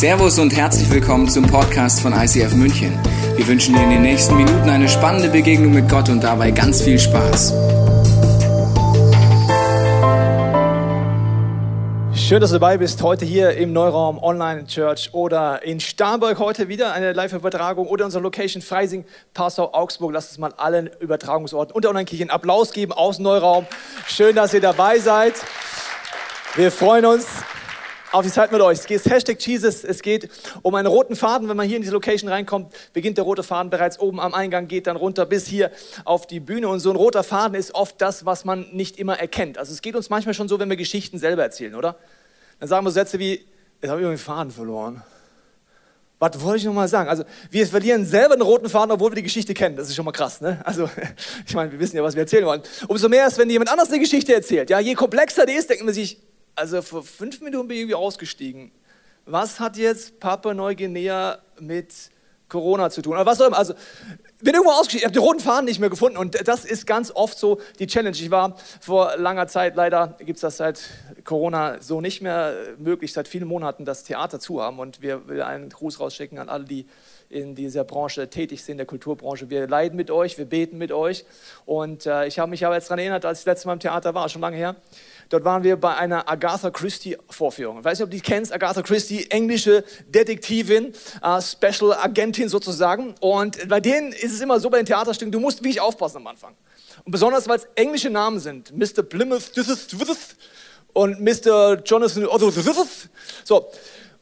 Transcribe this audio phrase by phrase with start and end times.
[0.00, 2.98] Servus und herzlich willkommen zum Podcast von ICF München.
[3.36, 6.80] Wir wünschen dir in den nächsten Minuten eine spannende Begegnung mit Gott und dabei ganz
[6.80, 7.52] viel Spaß.
[12.14, 16.68] Schön, dass du dabei bist, heute hier im Neuraum Online Church oder in Starnberg heute
[16.68, 19.04] wieder eine Live-Übertragung oder unsere Location Freising,
[19.34, 20.14] Passau, Augsburg.
[20.14, 23.66] Lass uns mal allen Übertragungsorten und der Online-Kirche einen Applaus geben aus dem Neuraum.
[24.06, 25.34] Schön, dass ihr dabei seid.
[26.56, 27.26] Wir freuen uns
[28.12, 28.78] auf die Zeit mit euch.
[28.78, 29.84] Es geht Hashtag Jesus.
[29.84, 30.28] Es geht
[30.62, 31.48] um einen roten Faden.
[31.48, 34.68] Wenn man hier in diese Location reinkommt, beginnt der rote Faden bereits oben am Eingang,
[34.68, 35.70] geht dann runter bis hier
[36.04, 36.68] auf die Bühne.
[36.68, 39.58] Und so ein roter Faden ist oft das, was man nicht immer erkennt.
[39.58, 41.96] Also es geht uns manchmal schon so, wenn wir Geschichten selber erzählen, oder?
[42.58, 43.44] Dann sagen wir Sätze wie,
[43.80, 45.02] jetzt habe ich den Faden verloren.
[46.18, 47.08] Was wollte ich nochmal sagen?
[47.08, 49.76] Also, wir verlieren selber einen roten Faden, obwohl wir die Geschichte kennen.
[49.76, 50.60] Das ist schon mal krass, ne?
[50.64, 50.90] Also,
[51.46, 52.60] ich meine, wir wissen ja, was wir erzählen wollen.
[52.88, 54.68] Umso mehr ist, wenn jemand anders eine Geschichte erzählt.
[54.68, 56.18] Ja, je komplexer die ist, denkt man sich,
[56.60, 58.70] also vor fünf Minuten bin ich irgendwie ausgestiegen.
[59.24, 61.94] Was hat jetzt Papua Neuguinea mit
[62.48, 63.14] Corona zu tun?
[63.14, 63.58] Oder was auch immer.
[63.58, 63.74] Also,
[64.42, 67.38] bin irgendwo ausgestiegen, habe den roten Faden nicht mehr gefunden und das ist ganz oft
[67.38, 68.16] so die Challenge.
[68.16, 70.80] Ich war vor langer Zeit, leider gibt es das seit
[71.24, 75.42] Corona so nicht mehr möglich, seit vielen Monaten das Theater zu haben und wir will
[75.42, 76.86] einen Gruß rausschicken an alle, die
[77.30, 79.48] in dieser Branche tätig sind, der Kulturbranche.
[79.48, 81.24] Wir leiden mit euch, wir beten mit euch
[81.64, 83.80] und äh, ich habe mich aber jetzt daran erinnert, als ich das letzte Mal im
[83.80, 84.76] Theater war, schon lange her,
[85.30, 87.78] Dort waren wir bei einer Agatha Christie-Vorführung.
[87.78, 88.52] Ich weiß nicht, ob du die kennst.
[88.52, 93.14] Agatha Christie, englische Detektivin, äh, Special Agentin sozusagen.
[93.20, 96.26] Und bei denen ist es immer so bei den Theaterstücken, du musst wirklich aufpassen am
[96.26, 96.56] Anfang.
[97.04, 98.76] Und besonders, weil es englische Namen sind.
[98.76, 99.04] Mr.
[99.04, 99.52] Plymouth,
[100.92, 101.80] und Mr.
[101.84, 102.26] Jonathan,
[103.44, 103.70] so.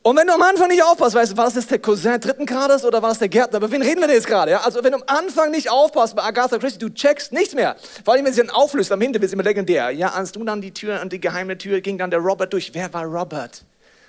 [0.03, 2.47] Und wenn du am Anfang nicht aufpasst, weißt du, war das jetzt der Cousin dritten
[2.47, 3.57] Grades oder war das der Gärtner?
[3.57, 4.53] Aber wen reden wir denn jetzt gerade?
[4.53, 4.61] Ja?
[4.61, 7.77] Also wenn du am Anfang nicht aufpasst bei Agatha Christie, du checkst nichts mehr.
[8.05, 9.91] Vor allem, wenn sie dann auflöst, am Hintergrund ist immer legendär.
[9.91, 12.73] Ja, als du dann die Tür und die geheime Tür ging dann der Robert durch.
[12.75, 13.65] Wer war Robert?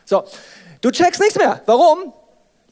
[0.06, 0.24] So,
[0.82, 1.62] du checkst nichts mehr.
[1.66, 2.14] Warum?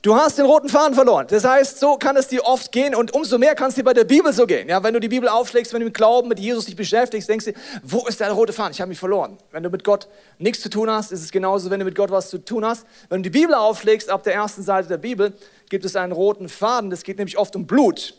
[0.04, 1.26] Du hast den roten Faden verloren.
[1.28, 3.94] Das heißt, so kann es dir oft gehen und umso mehr kann es dir bei
[3.94, 4.70] der Bibel so gehen.
[4.70, 7.46] Ja, wenn du die Bibel aufschlägst, wenn du mit Glauben, mit Jesus dich beschäftigst, denkst
[7.46, 7.54] du,
[7.84, 8.74] wo ist der rote Faden?
[8.74, 9.38] Ich habe mich verloren.
[9.52, 12.12] Wenn du mit Gott nichts zu tun hast, ist es genauso, wenn du mit Gott
[12.12, 12.86] was zu tun hast.
[13.10, 15.34] Wenn du die Bibel aufschlägst, ab der ersten Seite der Bibel,
[15.70, 16.92] gibt es einen roten Faden.
[16.92, 18.14] Das geht nämlich oft um Blut,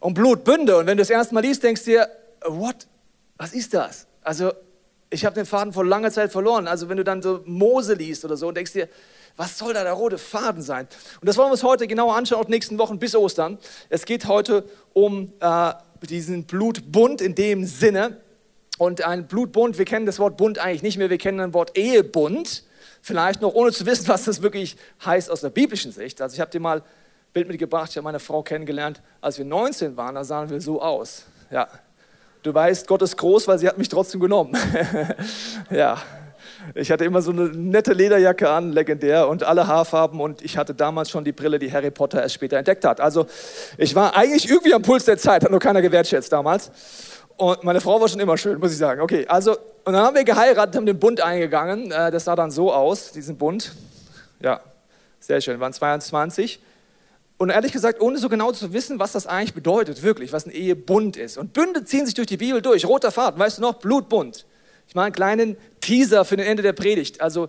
[0.00, 0.78] um Blutbünde.
[0.78, 2.08] Und wenn du das erste Mal liest, denkst du dir,
[2.46, 2.86] what?
[3.36, 4.06] Was ist das?
[4.22, 4.52] Also,
[5.10, 6.66] ich habe den Faden vor langer Zeit verloren.
[6.66, 8.88] Also, wenn du dann so Mose liest oder so und denkst dir,
[9.36, 10.86] was soll da der rote Faden sein?
[11.20, 13.58] Und das wollen wir uns heute genauer anschauen, auch nächsten Wochen bis Ostern.
[13.88, 15.72] Es geht heute um äh,
[16.06, 18.18] diesen Blutbund in dem Sinne.
[18.78, 21.76] Und ein Blutbund, wir kennen das Wort Bund eigentlich nicht mehr, wir kennen das Wort
[21.76, 22.64] Ehebund.
[23.02, 26.20] Vielleicht noch ohne zu wissen, was das wirklich heißt aus der biblischen Sicht.
[26.20, 26.84] Also ich habe dir mal ein
[27.32, 30.82] Bild mitgebracht, ich habe meine Frau kennengelernt, als wir 19 waren, da sahen wir so
[30.82, 31.24] aus.
[31.50, 31.68] Ja,
[32.42, 34.56] du weißt, Gott ist groß, weil sie hat mich trotzdem genommen.
[35.70, 36.00] ja,
[36.74, 40.20] ich hatte immer so eine nette Lederjacke an, legendär, und alle Haarfarben.
[40.20, 43.00] Und ich hatte damals schon die Brille, die Harry Potter erst später entdeckt hat.
[43.00, 43.26] Also
[43.78, 46.70] ich war eigentlich irgendwie am Puls der Zeit, hat nur keiner gewertschätzt damals.
[47.36, 49.00] Und meine Frau war schon immer schön, muss ich sagen.
[49.00, 49.52] Okay, also,
[49.84, 51.90] und dann haben wir geheiratet, haben den Bund eingegangen.
[51.90, 53.72] Äh, das sah dann so aus, diesen Bund.
[54.40, 54.60] Ja,
[55.20, 56.60] sehr schön, wir waren 22.
[57.38, 60.50] Und ehrlich gesagt, ohne so genau zu wissen, was das eigentlich bedeutet, wirklich, was ein
[60.50, 61.38] Ehebund ist.
[61.38, 62.84] Und Bünde ziehen sich durch die Bibel durch.
[62.84, 63.74] Roter Faden, weißt du noch?
[63.74, 64.44] Blutbund.
[64.90, 67.20] Ich mache einen kleinen Teaser für den Ende der Predigt.
[67.20, 67.48] Also,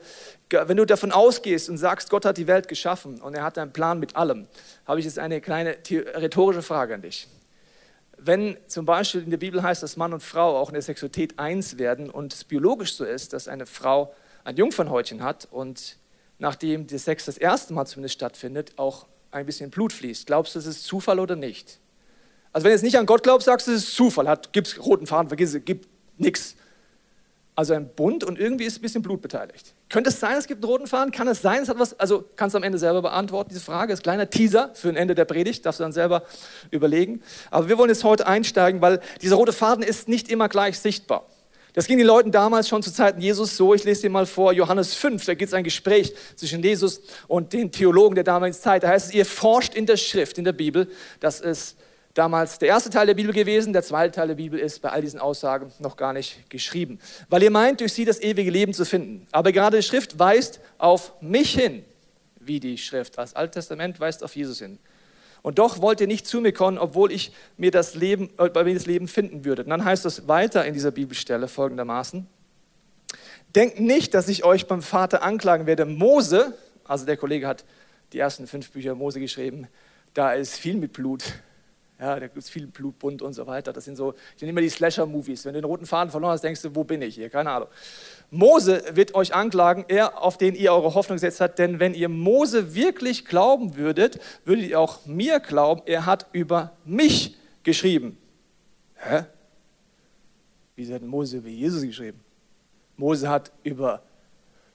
[0.52, 3.74] wenn du davon ausgehst und sagst, Gott hat die Welt geschaffen und er hat einen
[3.74, 4.48] Plan mit allem,
[4.86, 7.28] habe ich jetzt eine kleine rhetorische Frage an dich.
[8.16, 11.40] Wenn zum Beispiel in der Bibel heißt, dass Mann und Frau auch in der Sexualität
[11.40, 14.14] eins werden und es biologisch so ist, dass eine Frau
[14.44, 15.98] ein Jungfernhäutchen hat und
[16.38, 20.60] nachdem der Sex das erste Mal zumindest stattfindet, auch ein bisschen Blut fließt, glaubst du,
[20.60, 21.80] es ist Zufall oder nicht?
[22.54, 24.86] Also wenn du jetzt nicht an Gott glaubst, sagst du, es ist Zufall, gibt es
[24.86, 26.56] roten Faden, vergiss es, gibt nichts.
[27.54, 29.74] Also ein Bund und irgendwie ist ein bisschen Blut beteiligt.
[29.90, 31.12] Könnte es sein, es gibt einen roten Faden?
[31.12, 32.00] Kann es sein, es hat was?
[32.00, 33.92] Also kannst du am Ende selber beantworten, diese Frage.
[33.92, 36.24] Ist ein kleiner Teaser für ein Ende der Predigt, darfst du dann selber
[36.72, 37.22] überlegen.
[37.50, 41.26] Aber wir wollen jetzt heute einsteigen, weil dieser rote Faden ist nicht immer gleich sichtbar.
[41.74, 43.74] Das ging den Leuten damals schon zu Zeiten Jesus so.
[43.74, 47.54] Ich lese dir mal vor, Johannes 5, da gibt es ein Gespräch zwischen Jesus und
[47.54, 48.84] den Theologen der damaligen Zeit.
[48.84, 50.90] Da heißt es, ihr forscht in der Schrift, in der Bibel,
[51.22, 51.76] dass es
[52.14, 53.74] damals der erste Teil der Bibel gewesen.
[53.74, 57.00] Der zweite Teil der Bibel ist bei all diesen Aussagen noch gar nicht geschrieben.
[57.30, 59.28] Weil ihr meint, durch sie das ewige Leben zu finden.
[59.32, 61.84] Aber gerade die Schrift weist auf mich hin,
[62.40, 63.18] wie die Schrift.
[63.18, 64.80] Das Alte Testament weist auf Jesus hin.
[65.42, 68.64] Und doch wollt ihr nicht zu mir kommen, obwohl ich mir das Leben, äh, bei
[68.64, 69.64] mir das Leben finden würde.
[69.64, 72.28] Und dann heißt es weiter in dieser Bibelstelle folgendermaßen.
[73.56, 75.86] Denkt nicht, dass ich euch beim Vater anklagen werde.
[75.86, 76.54] Mose,
[76.86, 77.66] also der Kollege hat
[78.14, 79.68] die ersten fünf Bücher Mose geschrieben,
[80.14, 81.24] da ist viel mit Blut
[82.02, 83.72] Ja, da gibt es viel Blutbund und so weiter.
[83.74, 85.46] Das sind so, ich nenne immer die Slasher-Movies.
[85.46, 87.30] Wenn du den roten Faden verloren hast, denkst du, wo bin ich hier?
[87.30, 87.70] Keine Ahnung.
[88.32, 92.10] Mose wird euch anklagen, er, auf den ihr eure Hoffnung gesetzt habt, denn wenn ihr
[92.10, 98.18] Mose wirklich glauben würdet, würdet ihr auch mir glauben, er hat über mich geschrieben.
[98.96, 99.26] Hä?
[100.76, 102.20] Wieso hat Mose über Jesus geschrieben?
[102.98, 104.02] Mose hat über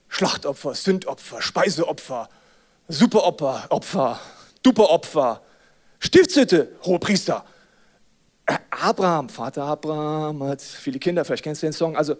[0.07, 2.29] Schlachtopfer, Sündopfer, Speiseopfer,
[2.87, 4.17] Superopfer, Opfer,
[4.63, 5.41] Duperopfer,
[5.99, 7.45] Stiftshütte, Hohepriester.
[8.45, 11.95] Äh, Abraham, Vater Abraham hat viele Kinder, vielleicht kennst du den Song.
[11.95, 12.15] Also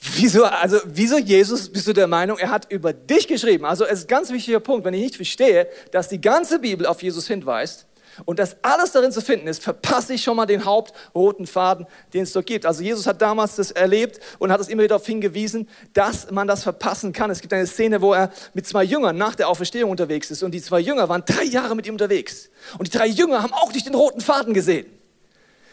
[0.00, 3.64] wieso, also, wieso Jesus, bist du der Meinung, er hat über dich geschrieben?
[3.64, 6.86] Also es ist ein ganz wichtiger Punkt, wenn ich nicht verstehe, dass die ganze Bibel
[6.86, 7.86] auf Jesus hinweist,
[8.24, 12.22] und das alles darin zu finden ist, verpasse ich schon mal den hauptroten Faden, den
[12.22, 12.66] es dort gibt.
[12.66, 16.46] Also Jesus hat damals das erlebt und hat es immer wieder darauf hingewiesen, dass man
[16.46, 17.30] das verpassen kann.
[17.30, 20.52] Es gibt eine Szene, wo er mit zwei Jüngern nach der Auferstehung unterwegs ist und
[20.52, 22.50] die zwei Jünger waren drei Jahre mit ihm unterwegs.
[22.78, 24.86] Und die drei Jünger haben auch nicht den roten Faden gesehen.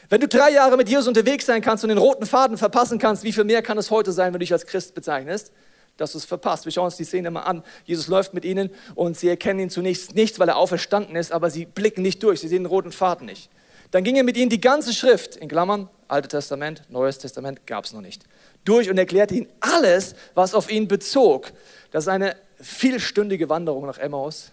[0.09, 3.23] Wenn du drei Jahre mit Jesus unterwegs sein kannst und den roten Faden verpassen kannst,
[3.23, 5.51] wie viel mehr kann es heute sein, wenn du dich als Christ bezeichnest?
[5.97, 6.65] Dass du es verpasst.
[6.65, 7.63] Wir schauen uns die Szene mal an.
[7.85, 11.49] Jesus läuft mit ihnen und sie erkennen ihn zunächst nicht, weil er auferstanden ist, aber
[11.49, 13.49] sie blicken nicht durch, sie sehen den roten Faden nicht.
[13.91, 17.85] Dann ging er mit ihnen die ganze Schrift, in Klammern, Altes Testament, Neues Testament, gab
[17.85, 18.23] es noch nicht,
[18.65, 21.51] durch und erklärte ihnen alles, was auf ihn bezog.
[21.91, 24.51] Das ist eine vielstündige Wanderung nach Emmaus.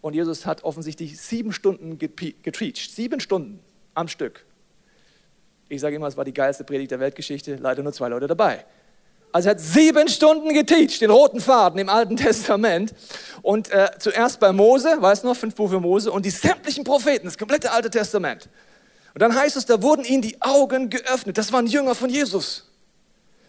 [0.00, 3.60] Und Jesus hat offensichtlich sieben Stunden getreacht, sieben Stunden
[3.94, 4.44] am Stück.
[5.68, 8.64] Ich sage immer, es war die geilste Predigt der Weltgeschichte, leider nur zwei Leute dabei.
[9.34, 12.94] Also er hat sieben Stunden geteacht, den roten Faden im Alten Testament.
[13.42, 17.24] Und äh, zuerst bei Mose, weißt du noch, fünf Buche Mose, und die sämtlichen Propheten,
[17.26, 18.48] das komplette Alte Testament.
[19.12, 21.36] Und dann heißt es, da wurden ihnen die Augen geöffnet.
[21.36, 22.70] Das waren Jünger von Jesus.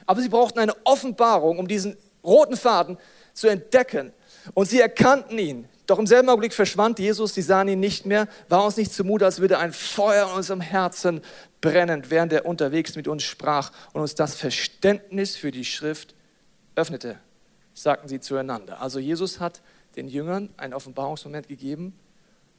[0.08, 2.98] Aber sie brauchten eine Offenbarung, um diesen roten Faden
[3.36, 4.12] zu entdecken.
[4.56, 5.68] Und sie erkannten ihn.
[5.86, 9.26] Doch im selben Augenblick verschwand Jesus, sie sahen ihn nicht mehr, war uns nicht zumute,
[9.26, 11.22] als würde ein Feuer in unserem Herzen
[11.66, 16.14] brennen, während er unterwegs mit uns sprach und uns das Verständnis für die Schrift
[16.76, 17.18] öffnete,
[17.74, 18.82] sagten sie zueinander.
[18.82, 19.62] Also Jesus hat
[19.96, 21.98] den Jüngern einen Offenbarungsmoment gegeben,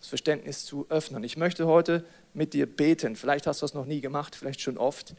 [0.00, 1.22] das Verständnis zu öffnen.
[1.22, 2.04] Ich möchte heute
[2.34, 5.14] mit dir beten, vielleicht hast du das noch nie gemacht, vielleicht schon oft,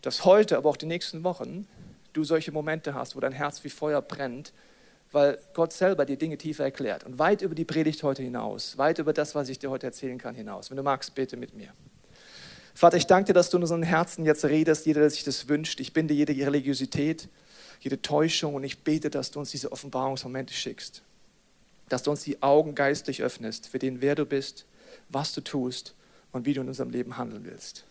[0.00, 1.66] dass heute, aber auch die nächsten Wochen,
[2.12, 4.52] du solche Momente hast, wo dein Herz wie Feuer brennt,
[5.10, 9.00] weil Gott selber dir Dinge tiefer erklärt und weit über die Predigt heute hinaus, weit
[9.00, 10.70] über das, was ich dir heute erzählen kann, hinaus.
[10.70, 11.72] Wenn du magst, bete mit mir.
[12.78, 15.48] Vater, ich danke dir, dass du in unseren Herzen jetzt redest, jeder, der sich das
[15.48, 15.80] wünscht.
[15.80, 17.28] Ich binde jede Religiosität,
[17.80, 21.02] jede Täuschung und ich bete, dass du uns diese Offenbarungsmomente schickst.
[21.88, 24.64] Dass du uns die Augen geistlich öffnest für den, wer du bist,
[25.08, 25.96] was du tust
[26.30, 27.82] und wie du in unserem Leben handeln willst.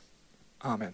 [0.59, 0.93] Amen.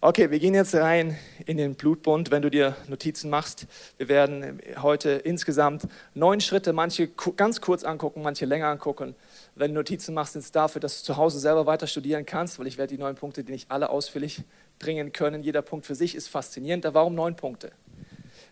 [0.00, 1.16] Okay, wir gehen jetzt rein
[1.46, 3.66] in den Blutbund, wenn du dir Notizen machst.
[3.96, 9.14] Wir werden heute insgesamt neun Schritte, manche ganz kurz angucken, manche länger angucken.
[9.56, 12.58] Wenn du Notizen machst, sind es dafür, dass du zu Hause selber weiter studieren kannst,
[12.58, 14.42] weil ich werde die neun Punkte, die nicht alle ausführlich
[14.78, 15.42] bringen können.
[15.42, 16.84] Jeder Punkt für sich ist faszinierend.
[16.92, 17.70] Warum neun Punkte?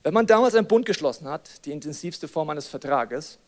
[0.05, 3.39] Wenn man damals einen Bund geschlossen hat, die intensivste Form eines Vertrages,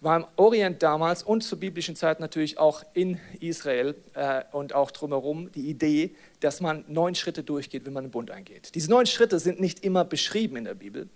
[0.00, 4.90] war im Orient damals und zur biblischen Zeit natürlich auch in Israel äh, und auch
[4.90, 8.74] drumherum die Idee, dass man neun Schritte durchgeht, wenn man einen Bund eingeht.
[8.74, 11.08] Diese neun Schritte sind nicht immer beschrieben in der Bibel,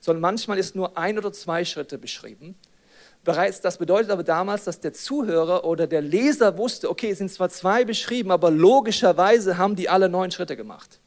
[0.00, 2.56] sondern manchmal ist nur ein oder zwei Schritte beschrieben.
[3.24, 7.32] Bereits das bedeutet aber damals, dass der Zuhörer oder der Leser wusste, okay, es sind
[7.32, 11.00] zwar zwei beschrieben, aber logischerweise haben die alle neun Schritte gemacht.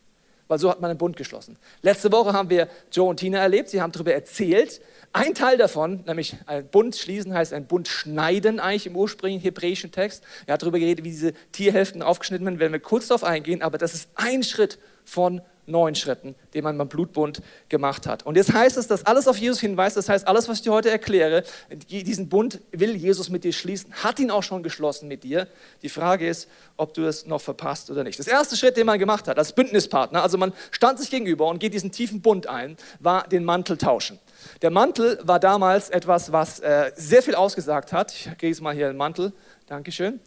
[0.48, 1.58] Weil so hat man einen Bund geschlossen.
[1.82, 4.82] Letzte Woche haben wir Joe und Tina erlebt, sie haben darüber erzählt,
[5.14, 9.92] ein Teil davon, nämlich ein Bund schließen, heißt ein Bund schneiden eigentlich im ursprünglichen hebräischen
[9.92, 10.24] Text.
[10.48, 13.78] Er hat darüber geredet, wie diese Tierhälften aufgeschnitten werden, werden wir kurz darauf eingehen, aber
[13.78, 18.26] das ist ein Schritt von neun Schritten, den man beim Blutbund gemacht hat.
[18.26, 20.72] Und jetzt heißt es, dass alles auf Jesus hinweist, das heißt, alles, was ich dir
[20.72, 21.44] heute erkläre,
[21.90, 25.48] diesen Bund will Jesus mit dir schließen, hat ihn auch schon geschlossen mit dir.
[25.82, 28.18] Die Frage ist, ob du es noch verpasst oder nicht.
[28.18, 31.60] Das erste Schritt, den man gemacht hat als Bündnispartner, also man stand sich gegenüber und
[31.60, 34.20] geht diesen tiefen Bund ein, war den Mantel tauschen.
[34.62, 38.14] Der Mantel war damals etwas, was äh, sehr viel ausgesagt hat.
[38.14, 39.34] Ich kriege jetzt mal hier einen Mantel.
[39.68, 40.20] Dankeschön.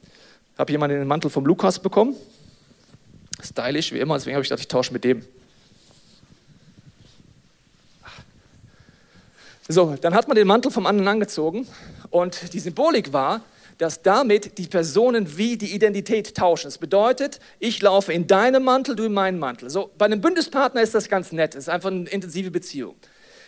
[0.59, 2.15] Habe jemand den Mantel vom Lukas bekommen?
[3.45, 5.25] Stylisch, wie immer, deswegen habe ich gedacht, ich tausche mit dem.
[9.69, 11.67] So, dann hat man den Mantel vom anderen angezogen
[12.11, 13.43] und die Symbolik war,
[13.79, 16.67] dass damit die Personen wie die Identität tauschen.
[16.67, 19.71] Das bedeutet, ich laufe in deinem Mantel, du in meinen Mantel.
[19.71, 22.97] So, bei einem Bündnispartner ist das ganz nett, ist einfach eine intensive Beziehung.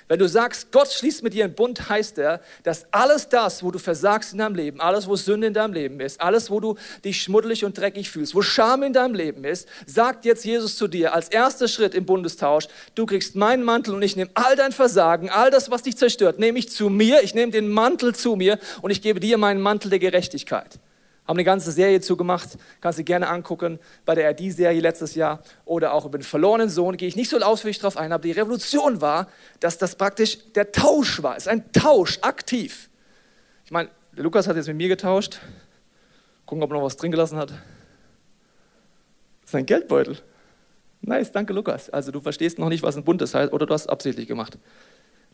[0.09, 3.71] Wenn du sagst, Gott schließt mit dir einen Bund, heißt er, dass alles das, wo
[3.71, 6.76] du versagst in deinem Leben, alles, wo Sünde in deinem Leben ist, alles, wo du
[7.04, 10.88] dich schmuddelig und dreckig fühlst, wo Scham in deinem Leben ist, sagt jetzt Jesus zu
[10.88, 14.73] dir als erster Schritt im Bundestausch, du kriegst meinen Mantel und ich nehme all dein
[14.73, 18.37] Versagen, all das, was dich zerstört, nehme ich zu mir, ich nehme den Mantel zu
[18.37, 20.78] mir und ich gebe dir meinen Mantel der Gerechtigkeit.
[21.26, 25.93] Haben eine ganze Serie zugemacht, kannst du gerne angucken, bei der RD-Serie letztes Jahr oder
[25.93, 29.00] auch über den verlorenen Sohn, gehe ich nicht so ausführlich drauf ein, aber die Revolution
[29.00, 29.29] war,
[29.61, 31.37] dass das praktisch der Tausch war.
[31.37, 32.91] Es ist ein Tausch, aktiv.
[33.64, 35.38] Ich meine, Lukas hat jetzt mit mir getauscht.
[36.45, 37.50] Gucken, ob er noch was drin gelassen hat.
[37.50, 37.61] Das
[39.50, 40.19] ist ein Geldbeutel.
[41.02, 41.88] Nice, danke Lukas.
[41.88, 44.59] Also du verstehst noch nicht, was ein Bund ist, oder du hast es absichtlich gemacht.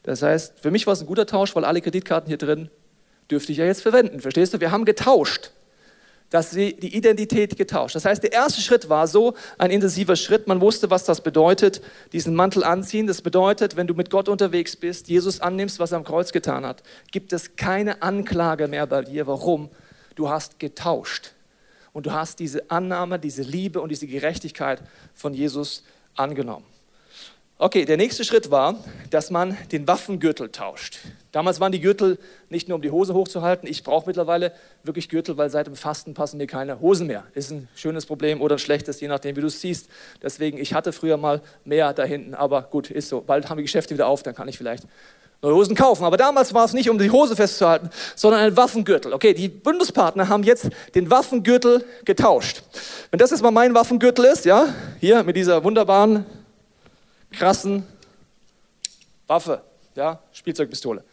[0.03, 2.71] Das heißt, für mich war es ein guter Tausch, weil alle Kreditkarten hier drin
[3.31, 4.21] dürfte ich ja jetzt verwenden.
[4.21, 4.61] Verstehst du?
[4.61, 5.51] Wir haben getauscht
[6.31, 7.95] dass sie die Identität getauscht.
[7.95, 10.47] Das heißt, der erste Schritt war so ein intensiver Schritt.
[10.47, 11.81] Man wusste, was das bedeutet,
[12.13, 13.07] diesen Mantel anziehen.
[13.07, 16.67] Das bedeutet, wenn du mit Gott unterwegs bist, Jesus annimmst, was er am Kreuz getan
[16.67, 19.27] hat, gibt es keine Anklage mehr bei dir.
[19.27, 19.71] Warum?
[20.15, 21.33] Du hast getauscht.
[21.93, 24.83] Und du hast diese Annahme, diese Liebe und diese Gerechtigkeit
[25.15, 25.83] von Jesus
[26.15, 26.67] angenommen.
[27.57, 28.77] Okay, der nächste Schritt war,
[29.11, 31.01] dass man den Waffengürtel tauscht.
[31.33, 32.19] Damals waren die Gürtel
[32.49, 33.69] nicht nur, um die Hose hochzuhalten.
[33.69, 37.25] Ich brauche mittlerweile wirklich Gürtel, weil seit dem Fasten passen mir keine Hosen mehr.
[37.35, 39.89] Ist ein schönes Problem oder ein schlechtes, je nachdem, wie du es siehst.
[40.23, 43.21] Deswegen, ich hatte früher mal mehr da hinten, aber gut, ist so.
[43.21, 44.85] Bald haben die Geschäfte wieder auf, dann kann ich vielleicht
[45.43, 46.05] neue Hosen kaufen.
[46.05, 49.13] Aber damals war es nicht, um die Hose festzuhalten, sondern ein Waffengürtel.
[49.13, 52.63] Okay, die Bundespartner haben jetzt den Waffengürtel getauscht.
[53.11, 56.25] Wenn das jetzt mal mein Waffengürtel ist, ja, hier mit dieser wunderbaren
[57.31, 57.87] krassen
[59.27, 59.61] Waffe,
[59.95, 61.05] ja, Spielzeugpistole.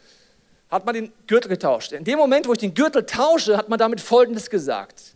[0.70, 1.92] Hat man den Gürtel getauscht.
[1.92, 5.14] In dem Moment, wo ich den Gürtel tausche, hat man damit Folgendes gesagt.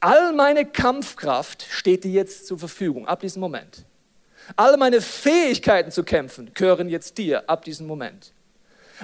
[0.00, 3.84] All meine Kampfkraft steht dir jetzt zur Verfügung, ab diesem Moment.
[4.56, 8.32] All meine Fähigkeiten zu kämpfen gehören jetzt dir, ab diesem Moment.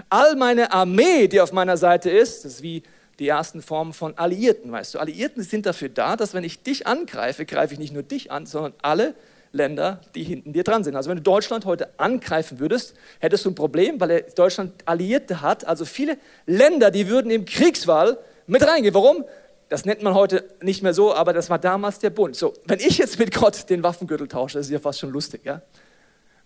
[0.09, 2.83] All meine Armee, die auf meiner Seite ist, das ist wie
[3.19, 4.99] die ersten Formen von Alliierten, weißt du.
[4.99, 8.47] Alliierten sind dafür da, dass wenn ich dich angreife, greife ich nicht nur dich an,
[8.47, 9.14] sondern alle
[9.55, 10.97] Länder, die hinten dir dran sind.
[10.97, 15.67] Also wenn du Deutschland heute angreifen würdest, hättest du ein Problem, weil Deutschland Alliierte hat.
[15.67, 18.95] Also viele Länder, die würden im Kriegswahl mit reingehen.
[18.95, 19.25] Warum?
[19.69, 22.37] Das nennt man heute nicht mehr so, aber das war damals der Bund.
[22.37, 25.43] So, wenn ich jetzt mit Gott den Waffengürtel tausche, das ist ja fast schon lustig,
[25.45, 25.63] ja?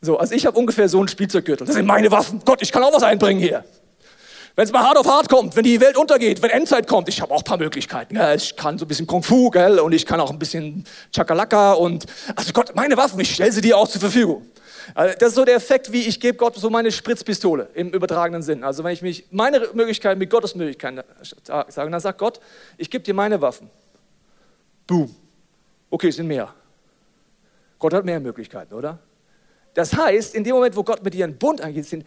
[0.01, 1.67] So, also ich habe ungefähr so einen Spielzeuggürtel.
[1.67, 2.41] Das sind meine Waffen.
[2.45, 3.65] Gott, ich kann auch was einbringen hier.
[4.59, 7.23] Wenn es mal hart auf hart kommt, wenn die Welt untergeht, wenn Endzeit kommt, ich
[7.23, 8.17] habe auch ein paar Möglichkeiten.
[8.17, 10.85] Ja, ich kann so ein bisschen Kung Fu, gell, und ich kann auch ein bisschen
[11.15, 14.45] Chakalaka und, also Gott, meine Waffen, ich stelle sie dir auch zur Verfügung.
[14.97, 18.43] Also das ist so der Effekt, wie ich gebe Gott so meine Spritzpistole im übertragenen
[18.43, 18.65] Sinn.
[18.65, 21.03] Also wenn ich mich meine Möglichkeiten mit Gottes Möglichkeiten
[21.45, 22.41] sage, dann sagt Gott,
[22.79, 23.71] ich gebe dir meine Waffen.
[24.89, 25.15] Boom.
[25.89, 26.53] Okay, es sind mehr.
[27.79, 28.99] Gott hat mehr Möglichkeiten, oder?
[29.75, 32.05] Das heißt, in dem Moment, wo Gott mit dir einen Bund eingeht, sind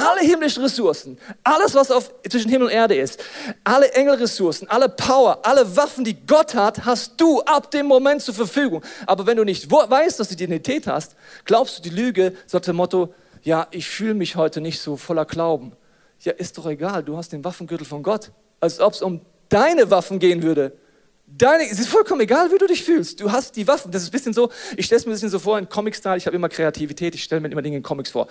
[0.00, 3.22] alle himmlischen Ressourcen, alles, was auf, zwischen Himmel und Erde ist,
[3.64, 8.34] alle Engelressourcen, alle Power, alle Waffen, die Gott hat, hast du ab dem Moment zur
[8.34, 8.82] Verfügung.
[9.06, 12.66] Aber wenn du nicht weißt, dass du die Identität hast, glaubst du die Lüge, sagt
[12.66, 15.72] der Motto, ja, ich fühle mich heute nicht so voller Glauben.
[16.20, 18.32] Ja, ist doch egal, du hast den Waffengürtel von Gott.
[18.60, 20.72] Als ob es um deine Waffen gehen würde.
[21.26, 23.20] Deine, es ist vollkommen egal, wie du dich fühlst.
[23.20, 23.92] Du hast die Waffen.
[23.92, 26.16] Das ist ein bisschen so, ich stelle es mir ein bisschen so vor in Comic-Style.
[26.16, 28.26] Ich habe immer Kreativität, ich stelle mir immer Dinge in Comics vor.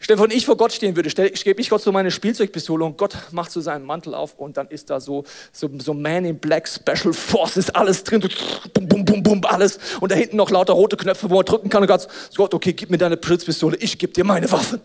[0.00, 2.84] Stell wenn ich vor Gott stehen würde, stell, ich gebe ich Gott so meine Spielzeugpistole
[2.84, 6.24] und Gott macht so seinen Mantel auf und dann ist da so, so, so Man
[6.24, 8.28] in Black Special Forces, alles drin, so
[8.72, 9.78] bum, bum, bum, bum, alles.
[10.00, 12.72] Und da hinten noch lauter rote Knöpfe, wo man drücken kann und Gott, Gott, okay,
[12.72, 14.80] gib mir deine Pritzpistole, ich gebe dir meine Waffen.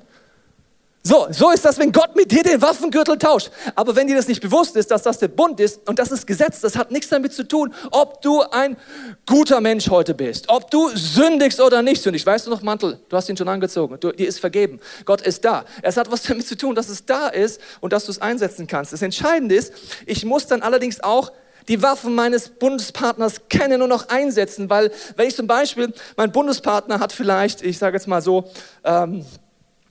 [1.06, 3.52] So, so ist das, wenn Gott mit dir den Waffengürtel tauscht.
[3.76, 6.26] Aber wenn dir das nicht bewusst ist, dass das der Bund ist und das ist
[6.26, 8.78] Gesetz, das hat nichts damit zu tun, ob du ein
[9.26, 12.26] guter Mensch heute bist, ob du sündigst oder nicht sündigst.
[12.26, 14.80] Weißt du noch, Mantel, du hast ihn schon angezogen, du, dir ist vergeben.
[15.04, 15.66] Gott ist da.
[15.82, 18.66] Es hat was damit zu tun, dass es da ist und dass du es einsetzen
[18.68, 18.94] kannst.
[18.94, 19.74] Das Entscheidende ist,
[20.06, 21.34] ich muss dann allerdings auch
[21.68, 27.02] die Waffen meines Bundespartners kennen und auch einsetzen, weil wenn ich zum Beispiel, mein Bundespartner
[27.02, 28.46] hat vielleicht, ich sage jetzt mal so,
[28.86, 29.26] ähm,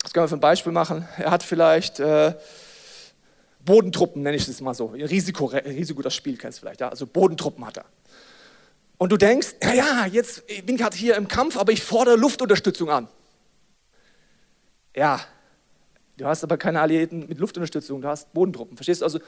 [0.02, 1.06] das können wir für ein Beispiel machen.
[1.16, 2.34] Er hat vielleicht äh,
[3.64, 4.86] Bodentruppen, nenne ich das mal so.
[4.86, 6.80] Risiko, Risiko das Spiel kennst du vielleicht.
[6.80, 6.88] Ja?
[6.88, 7.84] Also Bodentruppen hat er.
[8.98, 12.16] Und du denkst, ja, ja, jetzt ich bin gerade hier im Kampf, aber ich fordere
[12.16, 13.08] Luftunterstützung an.
[14.94, 15.20] Ja,
[16.16, 18.76] du hast aber keine Alliierten mit Luftunterstützung, du hast Bodentruppen.
[18.76, 19.04] Verstehst du?
[19.04, 19.20] Also,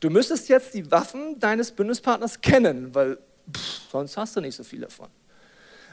[0.00, 3.18] du müsstest jetzt die Waffen deines Bündnispartners kennen, weil
[3.52, 5.08] pff, sonst hast du nicht so viel davon.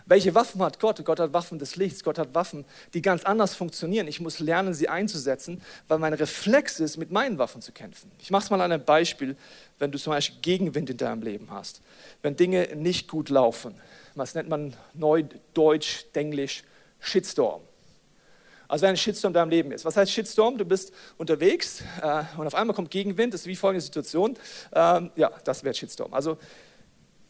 [0.05, 1.03] Welche Waffen hat Gott?
[1.05, 4.07] Gott hat Waffen des Lichts, Gott hat Waffen, die ganz anders funktionieren.
[4.07, 8.11] Ich muss lernen, sie einzusetzen, weil mein Reflex ist, mit meinen Waffen zu kämpfen.
[8.19, 9.35] Ich mache es mal an einem Beispiel,
[9.79, 11.81] wenn du zum Beispiel Gegenwind in deinem Leben hast,
[12.21, 13.75] wenn Dinge nicht gut laufen.
[14.15, 16.63] Was nennt man neudeutsch, denglisch
[16.99, 17.61] Shitstorm.
[18.67, 19.83] Also wenn ein Shitstorm in deinem Leben ist.
[19.83, 20.57] Was heißt Shitstorm?
[20.57, 23.33] Du bist unterwegs äh, und auf einmal kommt Gegenwind.
[23.33, 24.37] Das ist wie folgende Situation.
[24.71, 26.13] Ähm, ja, das wäre Shitstorm.
[26.13, 26.37] Also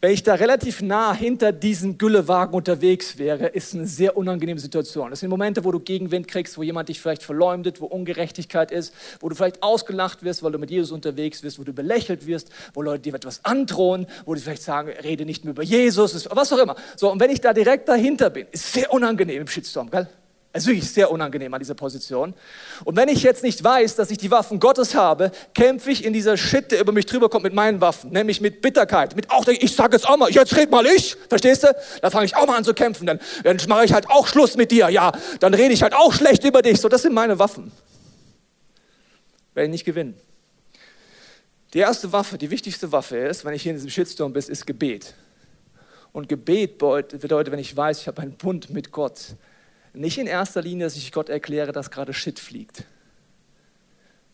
[0.04, 5.10] Wenn ich da relativ nah hinter diesem Güllewagen unterwegs wäre, ist eine sehr unangenehme Situation.
[5.10, 8.92] Das sind Momente, wo du Gegenwind kriegst, wo jemand dich vielleicht verleumdet, wo Ungerechtigkeit ist,
[9.20, 12.50] wo du vielleicht ausgelacht wirst, weil du mit Jesus unterwegs bist, wo du belächelt wirst,
[12.74, 16.52] wo Leute dir etwas androhen, wo die vielleicht sagen, rede nicht mehr über Jesus, was
[16.52, 16.74] auch immer.
[16.96, 20.08] So, und wenn ich da direkt dahinter bin, ist sehr unangenehm im Shitstorm, gell?
[20.54, 22.34] Es ist wirklich sehr unangenehm an dieser Position.
[22.84, 26.12] Und wenn ich jetzt nicht weiß, dass ich die Waffen Gottes habe, kämpfe ich in
[26.12, 28.10] dieser Shit, der über mich drüber kommt, mit meinen Waffen.
[28.10, 29.16] Nämlich mit Bitterkeit.
[29.16, 31.16] Mit auch, ich sage jetzt auch mal, jetzt red mal ich.
[31.30, 31.74] Verstehst du?
[32.02, 33.06] Dann fange ich auch mal an zu kämpfen.
[33.06, 34.90] Dann, dann mache ich halt auch Schluss mit dir.
[34.90, 36.78] Ja, dann rede ich halt auch schlecht über dich.
[36.78, 37.72] So, das sind meine Waffen.
[39.54, 40.14] Werde ich nicht gewinnen.
[41.72, 44.66] Die erste Waffe, die wichtigste Waffe ist, wenn ich hier in diesem Shitstorm bin, ist
[44.66, 45.14] Gebet.
[46.12, 49.34] Und Gebet bedeutet, wenn ich weiß, ich habe einen Bund mit Gott,
[49.92, 52.84] nicht in erster Linie, dass ich Gott erkläre, dass gerade Shit fliegt.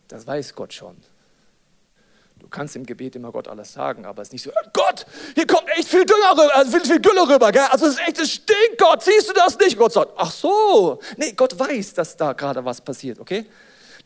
[0.07, 0.97] Das weiß Gott schon.
[2.39, 5.45] Du kannst im Gebet immer Gott alles sagen, aber es ist nicht so, Gott, hier
[5.45, 7.63] kommt echt viel Dünger rüber, also viel, viel Gülle rüber, gell?
[7.69, 9.77] also es ist echt, es stinkt, Gott, siehst du das nicht?
[9.77, 13.45] Gott sagt, ach so, nee, Gott weiß, dass da gerade was passiert, okay?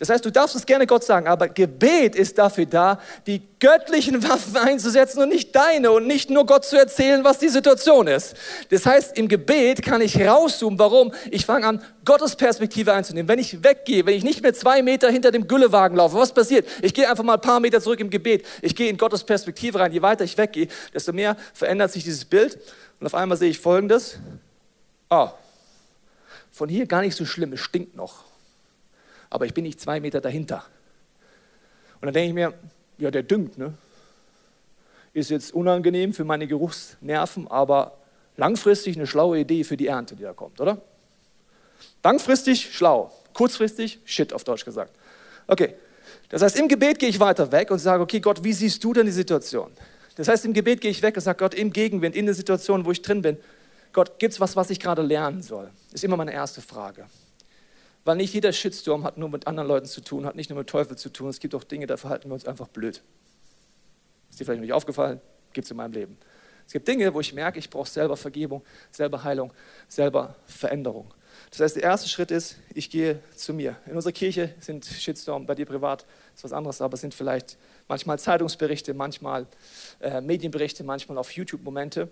[0.04, 4.22] Das heißt, du darfst es gerne Gott sagen, aber Gebet ist dafür da, die göttlichen
[4.30, 8.36] Waffen einzusetzen und nicht deine und nicht nur Gott zu erzählen, was die Situation ist.
[8.70, 10.78] Das heißt, im Gebet kann ich rauszoomen.
[10.78, 11.14] Warum?
[11.32, 13.30] Ich fange an, Gottes Perspektive einzunehmen.
[13.30, 16.68] Wenn ich weggehe, wenn ich nicht mehr zwei Meter hinter dem Güllewagen laufe, was passiert?
[16.82, 18.46] Ich gehe einfach mal ein paar Meter zurück im Gebet.
[18.62, 19.94] Ich gehe in Gottes Perspektive rein.
[19.94, 22.60] Je weiter ich weggehe, desto mehr verändert sich dieses Bild.
[23.00, 24.18] Und auf einmal sehe ich Folgendes.
[25.10, 25.30] Oh,
[26.52, 28.33] von hier gar nicht so schlimm, es stinkt noch
[29.34, 30.64] aber ich bin nicht zwei Meter dahinter.
[31.96, 32.54] Und dann denke ich mir,
[33.00, 33.74] ja, der düngt, ne?
[35.14, 37.98] Ist jetzt unangenehm für meine Geruchsnerven, aber
[38.38, 40.82] langfristig eine schlaue Idee für die Ernte, die da kommt, oder?
[42.04, 44.94] Langfristig schlau, kurzfristig shit auf Deutsch gesagt.
[45.48, 45.74] Okay,
[46.30, 48.94] das heißt, im Gebet gehe ich weiter weg und sage, okay, Gott, wie siehst du
[48.94, 49.72] denn die Situation?
[50.16, 52.86] Das heißt, im Gebet gehe ich weg und sage, Gott, im Gegenwind, in der Situation,
[52.86, 53.38] wo ich drin bin,
[53.94, 55.72] Gott, gibt es was, was ich gerade lernen soll?
[55.92, 57.08] Ist immer meine erste Frage.
[58.06, 60.68] Weil nicht jeder Shitstorm hat nur mit anderen Leuten zu tun, hat nicht nur mit
[60.68, 61.30] Teufel zu tun.
[61.30, 63.02] Es gibt auch Dinge, da verhalten wir uns einfach blöd.
[64.30, 65.22] Ist dir vielleicht noch nicht aufgefallen?
[65.54, 66.18] Gibt es in meinem Leben.
[66.66, 69.54] Es gibt Dinge, wo ich merke, ich brauche selber Vergebung, selber Heilung,
[69.88, 71.14] selber Veränderung.
[71.50, 73.76] Das heißt, der erste Schritt ist, ich gehe zu mir.
[73.86, 76.06] In unserer Kirche sind Shitstorm, bei dir privat
[76.36, 77.58] ist was anderes, aber es sind vielleicht
[77.88, 79.48] manchmal Zeitungsberichte, manchmal
[80.00, 82.10] äh, Medienberichte, manchmal auf YouTube Momente.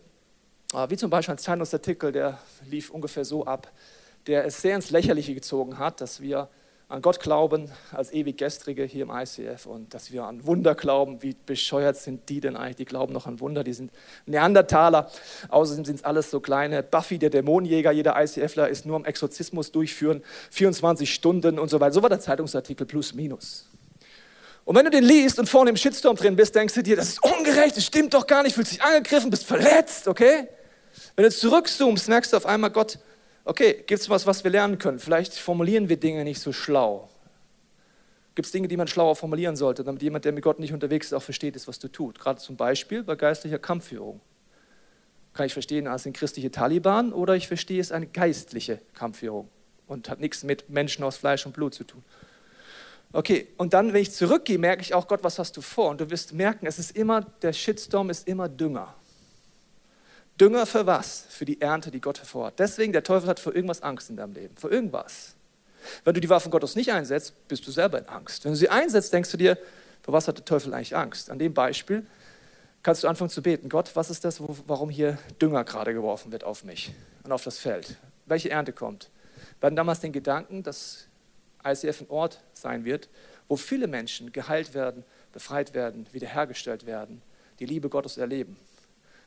[0.73, 2.39] Äh, wie zum Beispiel ein Zeitungsartikel, der
[2.69, 3.71] lief ungefähr so ab
[4.27, 6.49] der es sehr ins Lächerliche gezogen hat, dass wir
[6.91, 11.23] an Gott glauben als ewig Gestrige hier im ICF und dass wir an Wunder glauben.
[11.23, 12.75] Wie bescheuert sind die denn eigentlich?
[12.75, 13.63] Die glauben noch an Wunder.
[13.63, 13.91] Die sind
[14.25, 15.09] Neandertaler.
[15.47, 16.83] Außerdem sind es alles so kleine.
[16.83, 21.93] Buffy, der Dämonenjäger, jeder ICFler ist nur am Exorzismus durchführen, 24 Stunden und so weiter.
[21.93, 23.67] So war der Zeitungsartikel plus minus.
[24.65, 27.07] Und wenn du den liest und vorne im Shitstorm drin bist, denkst du dir, das
[27.07, 30.47] ist ungerecht, das stimmt doch gar nicht, fühlst dich angegriffen, bist verletzt, okay?
[31.15, 32.99] Wenn du zurückzoomst, merkst du auf einmal, Gott
[33.45, 34.99] okay, gibt es was, was wir lernen können?
[34.99, 37.09] Vielleicht formulieren wir Dinge nicht so schlau.
[38.35, 41.07] Gibt es Dinge, die man schlauer formulieren sollte, damit jemand, der mit Gott nicht unterwegs
[41.07, 42.19] ist, auch versteht, ist, was du tust?
[42.19, 44.21] Gerade zum Beispiel bei geistlicher Kampfführung.
[45.33, 49.49] Kann ich verstehen, als ein christliche Taliban oder ich verstehe es eine geistliche Kampfführung
[49.87, 52.03] und hat nichts mit Menschen aus Fleisch und Blut zu tun.
[53.13, 55.89] Okay, und dann, wenn ich zurückgehe, merke ich auch, Gott, was hast du vor?
[55.89, 58.95] Und du wirst merken, es ist immer, der Shitstorm ist immer Dünger.
[60.41, 61.25] Dünger für was?
[61.29, 62.57] Für die Ernte, die Gott hervorhat.
[62.57, 64.57] Deswegen, der Teufel hat vor irgendwas Angst in deinem Leben.
[64.57, 65.35] Vor irgendwas.
[66.03, 68.43] Wenn du die Waffen Gottes nicht einsetzt, bist du selber in Angst.
[68.43, 69.55] Wenn du sie einsetzt, denkst du dir,
[70.01, 71.29] vor was hat der Teufel eigentlich Angst?
[71.29, 72.07] An dem Beispiel
[72.81, 73.69] kannst du anfangen zu beten.
[73.69, 76.91] Gott, was ist das, warum hier Dünger gerade geworfen wird auf mich
[77.23, 77.97] und auf das Feld?
[78.25, 79.11] Welche Ernte kommt?
[79.59, 81.05] Wir hatten damals den Gedanken, dass
[81.63, 83.09] ICF ein Ort sein wird,
[83.47, 87.21] wo viele Menschen geheilt werden, befreit werden, wiederhergestellt werden,
[87.59, 88.57] die Liebe Gottes erleben.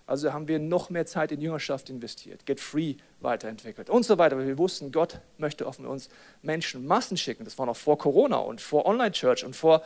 [0.07, 4.37] Also haben wir noch mehr Zeit in Jüngerschaft investiert, Get Free weiterentwickelt und so weiter.
[4.37, 6.11] Weil wir wussten, Gott möchte auf uns
[6.43, 7.45] Menschen Massen schicken.
[7.45, 9.83] Das war noch vor Corona und vor Online-Church und vor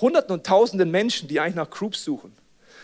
[0.00, 2.34] Hunderten und Tausenden Menschen, die eigentlich nach Groups suchen.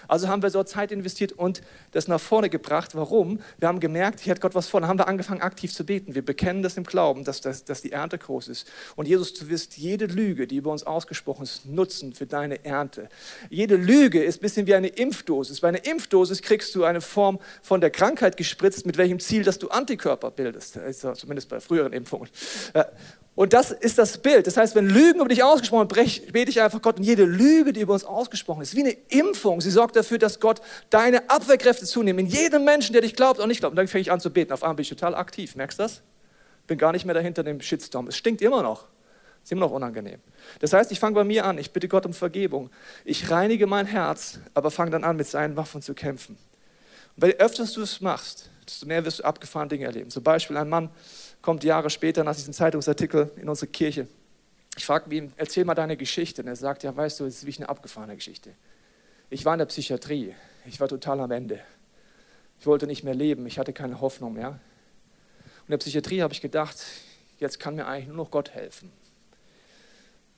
[0.08, 2.94] Also haben wir so Zeit investiert und das nach vorne gebracht.
[2.94, 3.40] Warum?
[3.58, 4.80] Wir haben gemerkt, hier hat Gott was vor.
[4.80, 6.14] Dann haben wir angefangen, aktiv zu beten.
[6.14, 8.70] Wir bekennen das im Glauben, dass, dass, dass die Ernte groß ist.
[8.96, 13.08] Und Jesus, du wirst jede Lüge, die über uns ausgesprochen ist, nutzen für deine Ernte.
[13.50, 15.60] Jede Lüge ist ein bisschen wie eine Impfdosis.
[15.60, 19.58] Bei einer Impfdosis kriegst du eine Form von der Krankheit gespritzt, mit welchem Ziel, dass
[19.58, 20.78] du Antikörper bildest.
[21.14, 22.28] Zumindest bei früheren Impfungen.
[23.36, 24.46] Und das ist das Bild.
[24.46, 26.96] Das heißt, wenn Lügen über dich ausgesprochen werden, bete ich einfach Gott.
[26.96, 29.60] Und jede Lüge, die über uns ausgesprochen ist, wie eine Impfung.
[29.60, 32.24] Sie sorgt dafür, dass Gott deine Abwehrkräfte zunehmen.
[32.24, 33.72] In jedem Menschen, der dich glaubt und nicht glaubt.
[33.72, 34.54] Und dann fange ich an zu beten.
[34.54, 35.54] Auf einmal bin ich total aktiv.
[35.54, 36.00] Merkst du das?
[36.66, 38.08] Bin gar nicht mehr dahinter dem Shitstorm.
[38.08, 38.86] Es stinkt immer noch.
[39.44, 40.18] Ist immer noch unangenehm.
[40.60, 41.58] Das heißt, ich fange bei mir an.
[41.58, 42.70] Ich bitte Gott um Vergebung.
[43.04, 46.38] Ich reinige mein Herz, aber fange dann an, mit seinen Waffen zu kämpfen.
[47.16, 50.08] Und weil öfters du es machst, desto mehr wirst du abgefahrene Dinge erleben.
[50.08, 50.88] Zum Beispiel ein Mann
[51.46, 54.08] kommt Jahre später nach diesem Zeitungsartikel in unsere Kirche.
[54.76, 56.42] Ich frage ihn, erzähl mal deine Geschichte.
[56.42, 58.50] Und er sagt, ja, weißt du, es ist wie eine abgefahrene Geschichte.
[59.30, 60.34] Ich war in der Psychiatrie.
[60.64, 61.60] Ich war total am Ende.
[62.58, 63.46] Ich wollte nicht mehr leben.
[63.46, 64.48] Ich hatte keine Hoffnung mehr.
[64.48, 66.78] Und in der Psychiatrie habe ich gedacht,
[67.38, 68.90] jetzt kann mir eigentlich nur noch Gott helfen.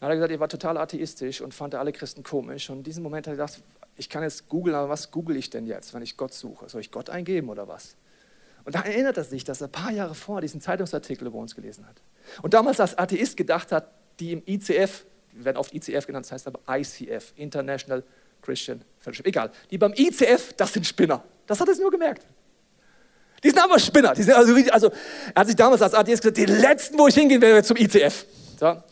[0.00, 2.68] Dann hat er gesagt, er war total atheistisch und fand alle Christen komisch.
[2.68, 3.62] Und in diesem Moment hat er gedacht,
[3.96, 6.68] ich kann jetzt googeln, aber was google ich denn jetzt, wenn ich Gott suche?
[6.68, 7.96] Soll ich Gott eingeben oder was?
[8.68, 11.54] Und da erinnert er sich, dass er ein paar Jahre vor diesen Zeitungsartikel über uns
[11.54, 12.02] gelesen hat.
[12.42, 16.32] Und damals als Atheist gedacht hat, die im ICF, wir werden oft ICF genannt, das
[16.32, 18.04] heißt aber ICF, International
[18.42, 21.24] Christian Fellowship, egal, die beim ICF, das sind Spinner.
[21.46, 22.26] Das hat er sich nur gemerkt.
[23.42, 24.12] Die sind aber Spinner.
[24.12, 24.92] Die sind also, also,
[25.34, 28.26] er hat sich damals als Atheist gesagt, die letzten, wo ich hingehen werde, zum ICF.
[28.60, 28.82] So.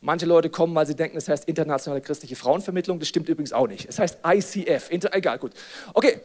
[0.00, 3.00] Manche Leute kommen, weil sie denken, es heißt internationale christliche Frauenvermittlung.
[3.00, 3.88] Das stimmt übrigens auch nicht.
[3.88, 4.90] Es heißt ICF.
[4.90, 5.54] Inter egal, gut.
[5.92, 6.20] Okay,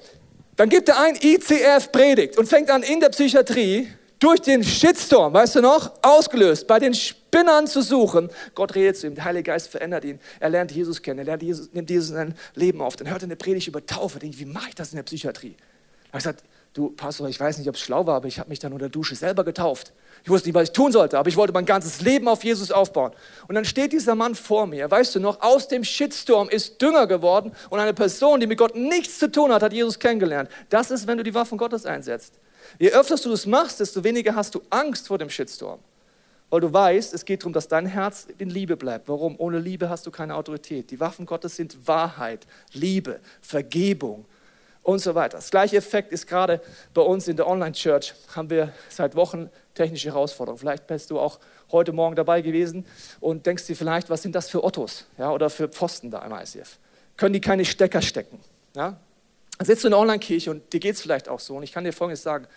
[0.56, 3.88] dann gibt er ein ICF Predigt und fängt an in der Psychiatrie
[4.20, 8.30] durch den Shitstorm, weißt du noch, ausgelöst, bei den Spinnern zu suchen.
[8.56, 10.20] Gott redet zu ihm, der Heilige Geist verändert ihn.
[10.40, 12.96] Er lernt Jesus kennen, er lernt Jesus, nimmt Jesus in sein Leben auf.
[12.96, 14.20] Dann hört er eine Predigt über Taufe.
[14.20, 15.56] Denkt, wie mache ich das in der Psychiatrie?
[16.08, 18.50] Habe ich gesagt, du Pastor, ich weiß nicht, ob es schlau war, aber ich habe
[18.50, 19.94] mich dann unter der Dusche selber getauft.
[20.24, 22.72] Ich wusste nicht, was ich tun sollte, aber ich wollte mein ganzes Leben auf Jesus
[22.72, 23.12] aufbauen.
[23.48, 27.08] Und dann steht dieser Mann vor mir, weißt du noch, aus dem Shitstorm ist Dünger
[27.08, 30.50] geworden und eine Person, die mit Gott nichts zu tun hat, hat Jesus kennengelernt.
[30.70, 32.40] Das ist, wenn du die Waffen Gottes einsetzt.
[32.80, 35.80] Je öfter du das machst, desto weniger hast du Angst vor dem Shitstorm.
[36.50, 39.10] Weil du weißt, es geht darum, dass dein Herz in Liebe bleibt.
[39.10, 39.36] Warum?
[39.40, 40.92] Ohne Liebe hast du keine Autorität.
[40.92, 44.26] Die Waffen Gottes sind Wahrheit, Liebe, Vergebung,
[44.84, 45.38] und so weiter.
[45.38, 46.62] Das gleiche Effekt ist gerade
[46.94, 48.14] bei uns in der Online-Church.
[48.36, 50.60] Haben wir seit Wochen technische Herausforderungen.
[50.60, 51.40] Vielleicht bist du auch
[51.72, 52.86] heute Morgen dabei gewesen
[53.20, 56.34] und denkst dir vielleicht, was sind das für Ottos ja, oder für Pfosten da im
[56.34, 56.78] ICF?
[57.18, 58.40] Können die keine Stecker stecken?
[58.76, 58.98] Ja?
[59.58, 61.56] Dann sitzt du in der Online-Kirche und dir geht es vielleicht auch so.
[61.56, 62.48] Und ich kann dir Folgendes sagen.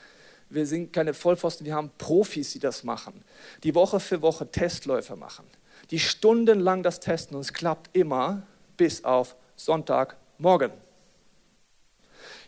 [0.48, 3.24] Wir sind keine Vollpfosten, wir haben Profis, die das machen,
[3.64, 5.44] die Woche für Woche Testläufe machen,
[5.90, 8.42] die stundenlang das testen und es klappt immer
[8.76, 10.70] bis auf Sonntagmorgen.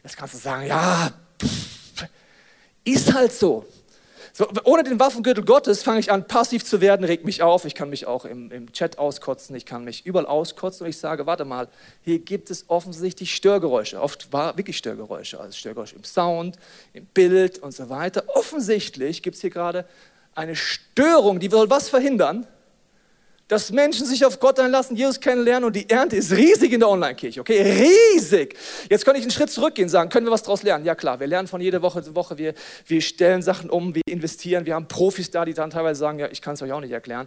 [0.03, 2.07] Jetzt kannst du sagen, ja, pff,
[2.85, 3.67] ist halt so.
[4.33, 4.49] so.
[4.65, 7.65] Ohne den Waffengürtel Gottes fange ich an, passiv zu werden, regt mich auf.
[7.65, 10.99] Ich kann mich auch im, im Chat auskotzen, ich kann mich überall auskotzen und ich
[10.99, 11.69] sage, warte mal,
[12.03, 14.01] hier gibt es offensichtlich Störgeräusche.
[14.01, 16.57] Oft war wirklich Störgeräusche, also Störgeräusche im Sound,
[16.93, 18.25] im Bild und so weiter.
[18.29, 19.85] Offensichtlich gibt es hier gerade
[20.35, 22.47] eine Störung, die will was verhindern?
[23.49, 26.89] Dass Menschen sich auf Gott einlassen, Jesus kennenlernen und die Ernte ist riesig in der
[26.91, 27.63] Online-Kirche, okay?
[27.63, 28.55] Riesig!
[28.91, 30.85] Jetzt könnte ich einen Schritt zurückgehen sagen, können wir was daraus lernen?
[30.85, 32.53] Ja klar, wir lernen von jeder Woche zu Woche, wir,
[32.87, 36.29] wir stellen Sachen um, wir investieren, wir haben Profis da, die dann teilweise sagen, ja,
[36.31, 37.27] ich kann es euch auch nicht erklären.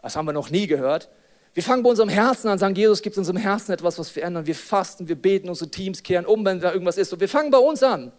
[0.00, 1.08] Das haben wir noch nie gehört.
[1.54, 4.46] Wir fangen bei unserem Herzen an, sagen, Jesus gibt unserem Herzen etwas, was wir ändern.
[4.46, 7.12] Wir fasten, wir beten, unsere Teams kehren um, wenn da irgendwas ist.
[7.12, 8.12] Und wir fangen bei uns an.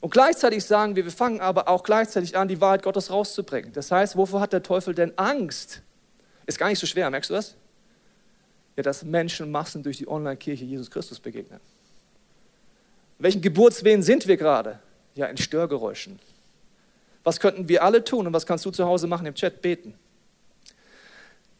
[0.00, 3.72] Und gleichzeitig sagen wir, wir fangen aber auch gleichzeitig an, die Wahrheit Gottes rauszubringen.
[3.72, 5.80] Das heißt, wovor hat der Teufel denn Angst?
[6.46, 7.54] Ist gar nicht so schwer, merkst du das?
[8.76, 11.60] Ja, dass Menschenmassen durch die Online-Kirche Jesus Christus begegnen.
[13.18, 14.78] Welchen Geburtswehen sind wir gerade?
[15.14, 16.18] Ja, in Störgeräuschen.
[17.24, 19.26] Was könnten wir alle tun und was kannst du zu Hause machen?
[19.26, 19.94] Im Chat beten.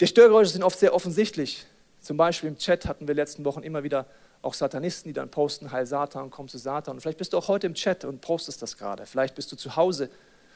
[0.00, 1.66] Die Störgeräusche sind oft sehr offensichtlich.
[2.00, 4.06] Zum Beispiel im Chat hatten wir letzten Wochen immer wieder
[4.42, 6.96] auch Satanisten, die dann posten, Heil Satan, komm zu Satan.
[6.96, 9.06] Und vielleicht bist du auch heute im Chat und postest das gerade.
[9.06, 10.10] Vielleicht bist du zu Hause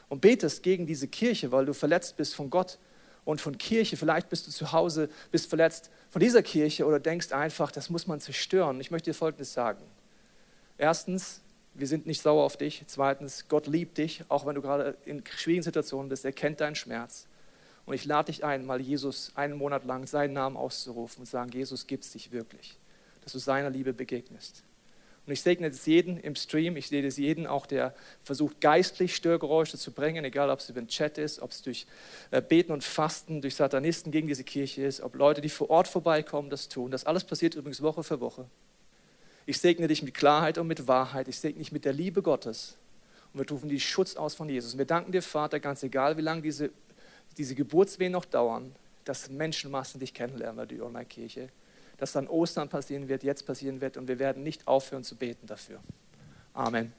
[0.08, 2.78] und betest gegen diese Kirche, weil du verletzt bist von Gott
[3.24, 3.96] und von Kirche.
[3.96, 8.06] Vielleicht bist du zu Hause, bist verletzt von dieser Kirche oder denkst einfach, das muss
[8.06, 8.80] man zerstören.
[8.80, 9.82] Ich möchte dir Folgendes sagen.
[10.78, 11.40] Erstens,
[11.74, 12.82] wir sind nicht sauer auf dich.
[12.86, 16.24] Zweitens, Gott liebt dich, auch wenn du gerade in schwierigen Situationen bist.
[16.24, 17.26] Er kennt deinen Schmerz.
[17.86, 21.50] Und ich lade dich ein, mal Jesus einen Monat lang seinen Namen auszurufen und sagen,
[21.52, 22.76] Jesus gibt es dich wirklich,
[23.22, 24.62] dass du seiner Liebe begegnest.
[25.26, 29.14] Und ich segne es jeden im Stream, ich sehe es jeden auch, der versucht, geistlich
[29.14, 31.86] Störgeräusche zu bringen, egal ob es über den Chat ist, ob es durch
[32.30, 35.88] äh, Beten und Fasten, durch Satanisten gegen diese Kirche ist, ob Leute, die vor Ort
[35.88, 36.90] vorbeikommen, das tun.
[36.90, 38.46] Das alles passiert übrigens Woche für Woche.
[39.46, 41.28] Ich segne dich mit Klarheit und mit Wahrheit.
[41.28, 42.76] Ich segne dich mit der Liebe Gottes.
[43.32, 44.72] Und wir rufen die Schutz aus von Jesus.
[44.72, 46.70] Und wir danken dir, Vater, ganz egal, wie lange diese,
[47.36, 51.50] diese Geburtswehen noch dauern, dass Menschenmassen dich kennenlernen der Online-Kirche
[52.00, 55.46] das an Ostern passieren wird, jetzt passieren wird und wir werden nicht aufhören zu beten
[55.46, 55.80] dafür.
[56.54, 56.92] Amen.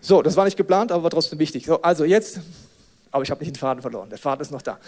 [0.00, 1.66] So, das war nicht geplant, aber war trotzdem wichtig.
[1.66, 2.40] So, also jetzt
[3.12, 4.08] Aber ich habe nicht den Faden verloren.
[4.08, 4.78] Der Faden ist noch da.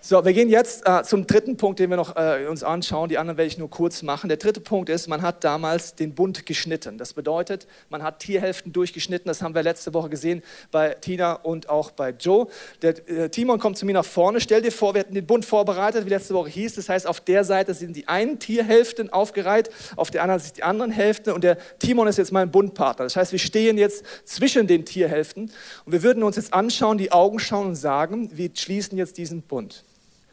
[0.00, 3.08] So, wir gehen jetzt äh, zum dritten Punkt, den wir noch äh, uns anschauen.
[3.08, 4.28] Die anderen werde ich nur kurz machen.
[4.28, 6.98] Der dritte Punkt ist, man hat damals den Bund geschnitten.
[6.98, 9.26] Das bedeutet, man hat Tierhälften durchgeschnitten.
[9.26, 12.46] Das haben wir letzte Woche gesehen bei Tina und auch bei Joe.
[12.82, 14.40] Der äh, Timon kommt zu mir nach vorne.
[14.40, 16.76] Stell dir vor, wir hätten den Bund vorbereitet, wie letzte Woche hieß.
[16.76, 20.62] Das heißt, auf der Seite sind die einen Tierhälften aufgereiht, auf der anderen sind die
[20.62, 21.32] anderen Hälften.
[21.32, 23.04] Und der Timon ist jetzt mein Bundpartner.
[23.04, 25.50] Das heißt, wir stehen jetzt zwischen den Tierhälften
[25.84, 29.42] und wir würden uns jetzt anschauen, die Augen schauen und sagen, wir schließen jetzt diesen
[29.42, 29.84] Bund.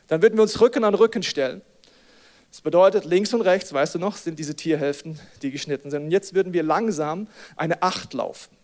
[0.07, 1.61] Dann würden wir uns Rücken an Rücken stellen.
[2.51, 6.03] Das bedeutet, links und rechts, weißt du noch, sind diese Tierhälften, die geschnitten sind.
[6.03, 8.55] Und jetzt würden wir langsam eine Acht laufen.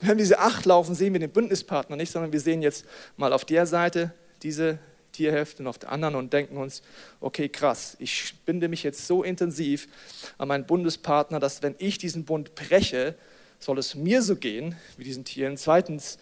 [0.00, 2.84] Wenn wir diese Acht laufen, sehen wir den Bündnispartner nicht, sondern wir sehen jetzt
[3.16, 4.78] mal auf der Seite diese
[5.12, 6.82] Tierhälfte und auf der anderen und denken uns,
[7.20, 9.88] okay, krass, ich binde mich jetzt so intensiv
[10.36, 13.14] an meinen Bundespartner, dass wenn ich diesen Bund breche,
[13.58, 15.56] soll es mir so gehen wie diesen Tieren.
[15.56, 16.18] Zweitens,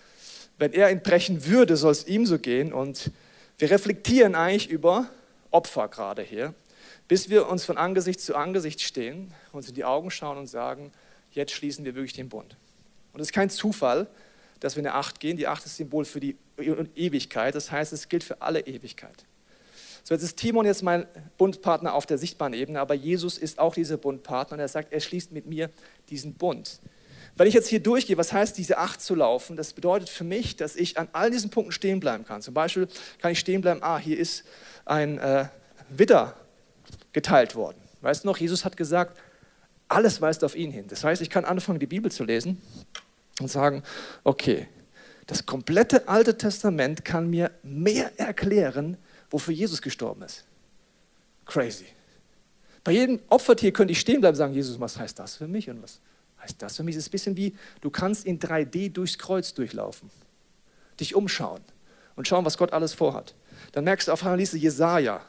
[0.59, 2.73] wenn er ihn brechen würde, soll es ihm so gehen.
[2.73, 3.11] Und
[3.59, 5.09] wir reflektieren eigentlich über
[5.51, 6.55] Opfer gerade hier,
[7.09, 10.93] bis wir uns von Angesicht zu Angesicht stehen, uns in die Augen schauen und sagen,
[11.33, 12.57] jetzt schließen wir wirklich den Bund.
[13.13, 14.09] Und es ist kein Zufall,
[14.61, 15.37] dass wir in eine Acht gehen.
[15.37, 17.55] Die Acht ist Symbol für die Ewigkeit.
[17.55, 19.25] Das heißt, es gilt für alle Ewigkeit.
[20.03, 21.07] So, jetzt ist Timon jetzt mein
[21.39, 25.01] Bundpartner auf der sichtbaren Ebene, aber Jesus ist auch dieser Bundpartner und er sagt, er
[25.01, 25.71] schließt mit mir
[26.11, 26.81] diesen Bund.
[27.37, 29.57] Wenn ich jetzt hier durchgehe, was heißt diese Acht zu laufen?
[29.57, 32.43] Das bedeutet für mich, dass ich an all diesen Punkten stehen bleiben kann.
[32.43, 32.87] Zum Beispiel
[33.21, 34.45] kann ich stehen bleiben, ah, hier ist
[34.85, 35.47] ein äh,
[35.89, 36.37] Widder
[37.13, 37.79] geteilt worden.
[38.03, 39.19] Weißt du noch, Jesus hat gesagt,
[39.89, 40.87] alles weist auf ihn hin.
[40.89, 42.61] Das heißt, ich kann anfangen, die Bibel zu lesen
[43.41, 43.83] und sagen,
[44.23, 44.69] okay,
[45.27, 48.97] das komplette Alte Testament kann mir mehr erklären,
[49.31, 50.45] wofür Jesus gestorben ist.
[51.47, 51.87] Crazy.
[52.85, 55.71] Bei jedem Opfertier könnte ich stehen bleiben und sagen, Jesus, was heißt das für mich
[55.71, 56.01] und was
[56.45, 56.97] heißt das für mich?
[56.97, 60.11] Ist ein bisschen wie, du kannst in 3D durchs Kreuz durchlaufen,
[61.01, 61.63] dich umschauen
[62.17, 63.35] und schauen, was Gott alles vorhat.
[63.73, 65.21] Dann merkst du auf einmal, liest Jesaja,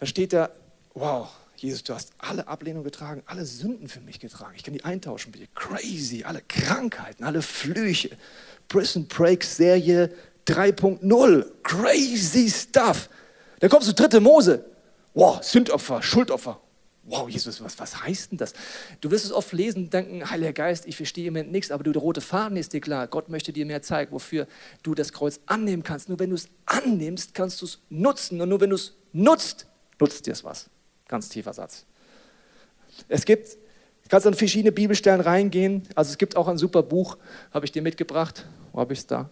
[0.00, 0.50] da steht da,
[0.94, 4.54] wow, Jesus, du hast alle Ablehnung getragen, alle Sünden für mich getragen.
[4.56, 5.46] Ich kann die eintauschen dir.
[5.54, 8.10] Crazy, alle Krankheiten, alle Flüche.
[8.66, 10.12] Prison Break Serie
[10.48, 11.46] 3.0.
[11.62, 13.08] Crazy stuff.
[13.60, 14.64] Dann kommst du dritte Mose.
[15.14, 16.58] Wow, Sündopfer, Schuldopfer
[17.04, 18.52] wow, Jesus, was, was heißt denn das?
[19.00, 21.82] Du wirst es oft lesen und denken, Heiliger Geist, ich verstehe im Moment nichts, aber
[21.82, 23.06] du, der rote Faden ist dir klar.
[23.06, 24.46] Gott möchte dir mehr zeigen, wofür
[24.82, 26.08] du das Kreuz annehmen kannst.
[26.08, 28.40] Nur wenn du es annimmst, kannst du es nutzen.
[28.40, 29.66] Und nur wenn du es nutzt,
[29.98, 30.70] nutzt dir es was.
[31.08, 31.84] Ganz tiefer Satz.
[33.08, 35.82] Es gibt, du kannst an verschiedene Bibelstellen reingehen.
[35.94, 37.18] Also es gibt auch ein super Buch,
[37.50, 38.46] habe ich dir mitgebracht.
[38.72, 39.28] Wo habe ich es da?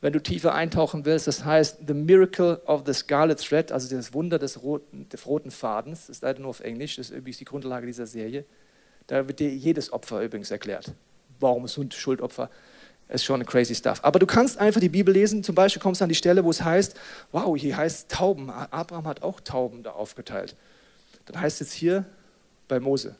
[0.00, 1.26] Wenn du tiefer eintauchen willst.
[1.26, 5.50] Das heißt The Miracle of the Scarlet Thread, also das Wunder des roten, des roten
[5.50, 6.06] Fadens.
[6.06, 8.44] Das ist leider nur auf Englisch, das ist übrigens die Grundlage dieser Serie.
[9.06, 10.92] Da wird dir jedes Opfer übrigens erklärt.
[11.38, 12.50] Warum es sind Schuldopfer.
[13.08, 13.98] Ist schon crazy stuff.
[14.04, 15.42] Aber du kannst einfach die Bibel lesen.
[15.42, 16.94] Zum Beispiel kommst du an die Stelle, wo es heißt,
[17.32, 18.50] wow, hier heißt Tauben.
[18.50, 20.54] Abraham hat auch Tauben da aufgeteilt.
[21.26, 22.04] Dann heißt es hier
[22.68, 23.16] bei Mose.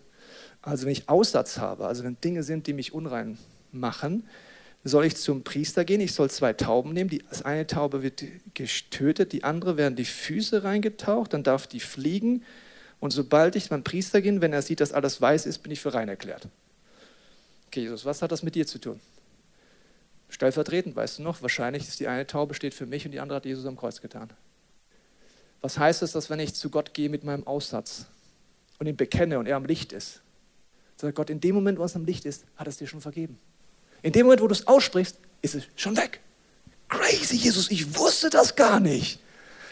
[0.63, 3.37] Also wenn ich Aussatz habe, also wenn Dinge sind, die mich unrein
[3.73, 4.29] machen,
[4.85, 7.11] soll ich zum Priester gehen, ich soll zwei Tauben nehmen.
[7.11, 12.45] Die eine Taube wird getötet, die andere werden die Füße reingetaucht, dann darf die fliegen.
[12.99, 15.81] Und sobald ich beim Priester gehe, wenn er sieht, dass alles weiß ist, bin ich
[15.81, 16.49] für rein erklärt.
[17.67, 19.01] Okay, Jesus, was hat das mit dir zu tun?
[20.29, 23.37] Stellvertretend, weißt du noch, wahrscheinlich ist die eine Taube steht für mich und die andere
[23.37, 24.31] hat Jesus am Kreuz getan.
[25.61, 28.07] Was heißt es, dass wenn ich zu Gott gehe mit meinem Aussatz
[28.79, 30.23] und ihn bekenne und er am Licht ist,
[30.97, 33.39] sagt Gott, in dem Moment, wo es am Licht ist, hat es dir schon vergeben.
[34.03, 36.21] In dem Moment, wo du es aussprichst, ist es schon weg.
[36.89, 39.21] Crazy, Jesus, ich wusste das gar nicht.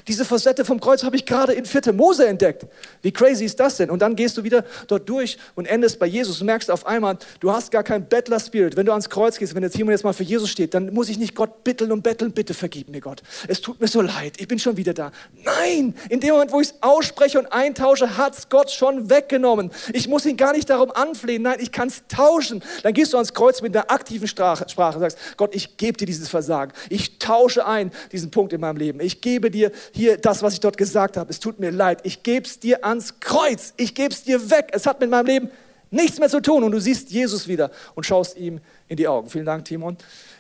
[0.07, 1.93] Diese Facette vom Kreuz habe ich gerade in 4.
[1.93, 2.67] Mose entdeckt.
[3.03, 3.91] Wie crazy ist das denn?
[3.91, 7.19] Und dann gehst du wieder dort durch und endest bei Jesus und merkst auf einmal,
[7.41, 8.77] du hast gar keinen Bettler-Spirit.
[8.77, 11.09] Wenn du ans Kreuz gehst, wenn der Timon jetzt mal für Jesus steht, dann muss
[11.09, 13.23] ich nicht Gott bitteln und betteln, bitte vergib mir Gott.
[13.49, 15.11] Es tut mir so leid, ich bin schon wieder da.
[15.45, 19.71] Nein, in dem Moment, wo ich es ausspreche und eintausche, hat es Gott schon weggenommen.
[19.93, 22.63] Ich muss ihn gar nicht darum anflehen, nein, ich kann es tauschen.
[22.83, 26.07] Dann gehst du ans Kreuz mit einer aktiven Sprache, und sagst, Gott, ich gebe dir
[26.07, 26.73] dieses Versagen.
[26.89, 29.01] Ich tausche ein diesen Punkt in meinem Leben.
[29.01, 31.31] Ich gebe dir hier das, was ich dort gesagt habe.
[31.31, 32.01] Es tut mir leid.
[32.05, 33.75] Ich gebe es dir ans Kreuz.
[33.77, 34.71] Ich gebe es dir weg.
[34.73, 35.51] Es hat mit meinem Leben
[35.91, 36.63] nichts mehr zu tun.
[36.65, 39.29] Und du siehst Jesus wieder und schaust ihm in die Augen.
[39.29, 39.97] Vielen Dank, Timon.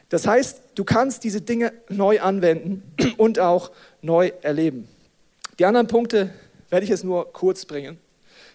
[0.09, 2.83] Das heißt, du kannst diese Dinge neu anwenden
[3.17, 3.71] und auch
[4.03, 4.89] neu erleben.
[5.59, 6.31] Die anderen Punkte
[6.71, 7.99] werde ich jetzt nur kurz bringen.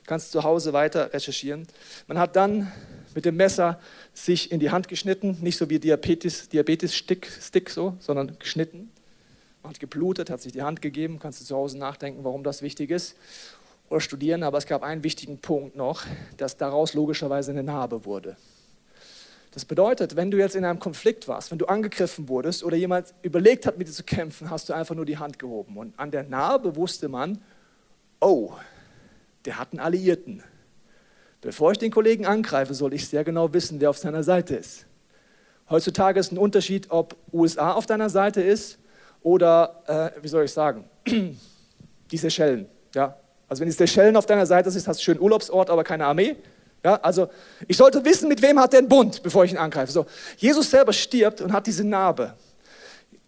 [0.04, 1.68] Du kannst zu Hause weiter recherchieren.
[2.08, 2.72] Man hat dann
[3.16, 3.80] mit dem Messer
[4.14, 8.92] sich in die Hand geschnitten, nicht so wie Diabetes, Diabetes Stick, Stick so, sondern geschnitten
[9.64, 12.92] hat geblutet, hat sich die Hand gegeben, kannst du zu Hause nachdenken, warum das wichtig
[12.92, 13.16] ist
[13.90, 16.04] oder studieren, aber es gab einen wichtigen Punkt noch,
[16.38, 18.36] dass daraus logischerweise eine Narbe wurde.
[19.52, 23.14] Das bedeutet, wenn du jetzt in einem Konflikt warst, wenn du angegriffen wurdest oder jemand
[23.22, 25.78] überlegt hat, mit dir zu kämpfen, hast du einfach nur die Hand gehoben.
[25.78, 27.40] Und an der Narbe wusste man,
[28.20, 28.54] oh,
[29.46, 30.42] der hat einen Alliierten.
[31.42, 34.88] Bevor ich den Kollegen angreife, soll ich sehr genau wissen, wer auf seiner Seite ist.
[35.70, 38.80] Heutzutage ist ein Unterschied, ob USA auf deiner Seite ist
[39.24, 42.68] oder, äh, wie soll ich sagen, die Seychellen.
[42.94, 43.16] Ja?
[43.48, 46.36] Also wenn die Seychellen auf deiner Seite sind, hast du schönen Urlaubsort, aber keine Armee.
[46.84, 47.30] Ja, also
[47.68, 49.92] ich sollte wissen, mit wem hat der einen Bund, bevor ich ihn angreife.
[49.92, 50.06] So,
[50.38, 52.34] Jesus selber stirbt und hat diese Narbe.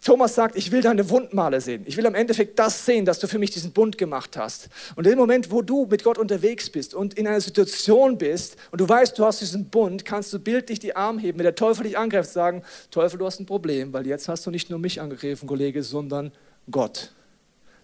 [0.06, 1.82] Thomas sagt, ich will deine Wundmale sehen.
[1.84, 4.68] Ich will am Endeffekt das sehen, dass du für mich diesen Bund gemacht hast.
[4.94, 8.56] Und in dem Moment, wo du mit Gott unterwegs bist und in einer Situation bist
[8.70, 11.56] und du weißt, du hast diesen Bund, kannst du bildlich die Arme heben, wenn der
[11.56, 14.78] Teufel dich angreift, sagen, Teufel, du hast ein Problem, weil jetzt hast du nicht nur
[14.78, 16.30] mich angegriffen, Kollege, sondern
[16.70, 17.10] Gott.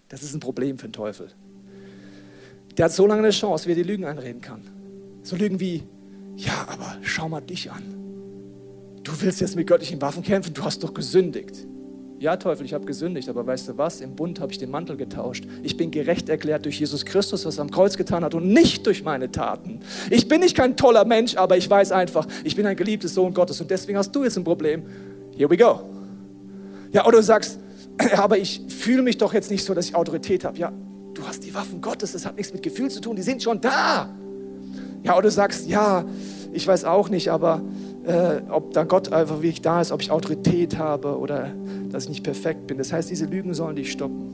[0.07, 1.27] Das ist ein Problem für den Teufel.
[2.77, 4.61] Der hat so lange eine Chance, wie er die Lügen einreden kann.
[5.23, 5.83] So Lügen wie,
[6.37, 7.83] ja, aber schau mal dich an.
[9.03, 11.67] Du willst jetzt mit göttlichen Waffen kämpfen, du hast doch gesündigt.
[12.23, 13.99] Ja, Teufel, ich habe gesündigt, aber weißt du was?
[13.99, 15.43] Im Bund habe ich den Mantel getauscht.
[15.61, 18.87] Ich bin gerecht erklärt durch Jesus Christus, was er am Kreuz getan hat und nicht
[18.87, 19.81] durch meine Taten.
[20.09, 23.33] Ich bin nicht kein toller Mensch, aber ich weiß einfach, ich bin ein geliebtes Sohn
[23.33, 24.83] Gottes und deswegen hast du jetzt ein Problem.
[25.35, 25.81] Here we go.
[26.93, 27.59] Ja, oder du sagst,
[28.15, 30.57] aber ich fühle mich doch jetzt nicht so, dass ich Autorität habe.
[30.57, 30.71] Ja,
[31.13, 33.59] du hast die Waffen Gottes, das hat nichts mit Gefühl zu tun, die sind schon
[33.59, 34.15] da.
[35.03, 36.05] Ja, oder du sagst, ja,
[36.53, 37.61] ich weiß auch nicht, aber
[38.05, 41.51] äh, ob dann Gott einfach wirklich da ist, ob ich Autorität habe oder
[41.89, 42.77] dass ich nicht perfekt bin.
[42.77, 44.33] Das heißt, diese Lügen sollen dich stoppen.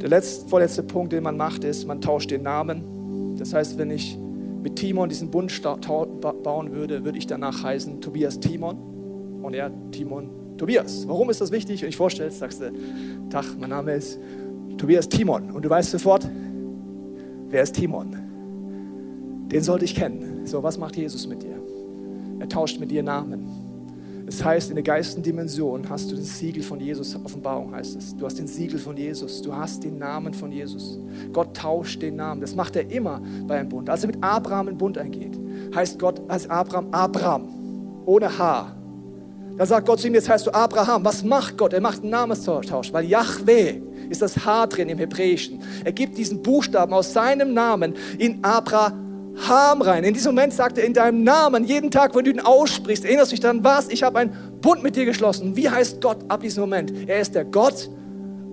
[0.00, 3.36] Der letzte, vorletzte Punkt, den man macht, ist, man tauscht den Namen.
[3.38, 4.16] Das heißt, wenn ich
[4.62, 10.30] mit Timon diesen Bund bauen würde, würde ich danach heißen Tobias Timon und er Timon
[10.56, 11.08] Tobias.
[11.08, 11.82] Warum ist das wichtig?
[11.82, 12.70] Wenn ich vorstelle, sagst du,
[13.30, 14.18] Tag, mein Name ist
[14.76, 16.28] Tobias Timon und du weißt sofort,
[17.48, 18.29] wer ist Timon?
[19.50, 20.46] Den sollte ich kennen.
[20.46, 21.60] So, was macht Jesus mit dir?
[22.38, 23.46] Er tauscht mit dir Namen.
[24.30, 28.16] Das heißt, in der geistigen Dimension hast du das Siegel von Jesus, Offenbarung heißt es.
[28.16, 31.00] Du hast den Siegel von Jesus, du hast den Namen von Jesus.
[31.32, 32.40] Gott tauscht den Namen.
[32.40, 33.90] Das macht er immer bei einem Bund.
[33.90, 35.36] Als er mit Abraham einen Bund eingeht,
[35.74, 37.48] heißt Gott als Abraham Abraham,
[38.06, 38.76] ohne H.
[39.58, 41.04] Da sagt Gott zu ihm, jetzt heißt du Abraham.
[41.04, 41.72] Was macht Gott?
[41.72, 45.58] Er macht einen Namenstausch, weil Yahweh ist das H drin im Hebräischen.
[45.84, 49.09] Er gibt diesen Buchstaben aus seinem Namen in Abraham
[49.48, 50.04] Ham rein.
[50.04, 53.32] In diesem Moment sagt er in deinem Namen, jeden Tag, wenn du ihn aussprichst, erinnerst
[53.32, 53.88] du dich dann, was?
[53.88, 55.56] Ich habe einen Bund mit dir geschlossen.
[55.56, 56.92] Wie heißt Gott ab diesem Moment?
[57.08, 57.88] Er ist der Gott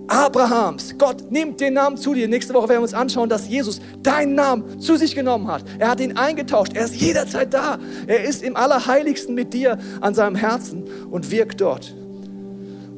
[0.08, 0.96] Abrahams.
[0.96, 2.28] Gott nimmt den Namen zu dir.
[2.28, 5.62] Nächste Woche werden wir uns anschauen, dass Jesus deinen Namen zu sich genommen hat.
[5.78, 6.72] Er hat ihn eingetauscht.
[6.74, 7.78] Er ist jederzeit da.
[8.06, 11.94] Er ist im Allerheiligsten mit dir an seinem Herzen und wirkt dort.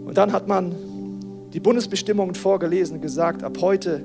[0.04, 0.74] Und dann hat man
[1.52, 4.02] die Bundesbestimmungen vorgelesen und gesagt, ab heute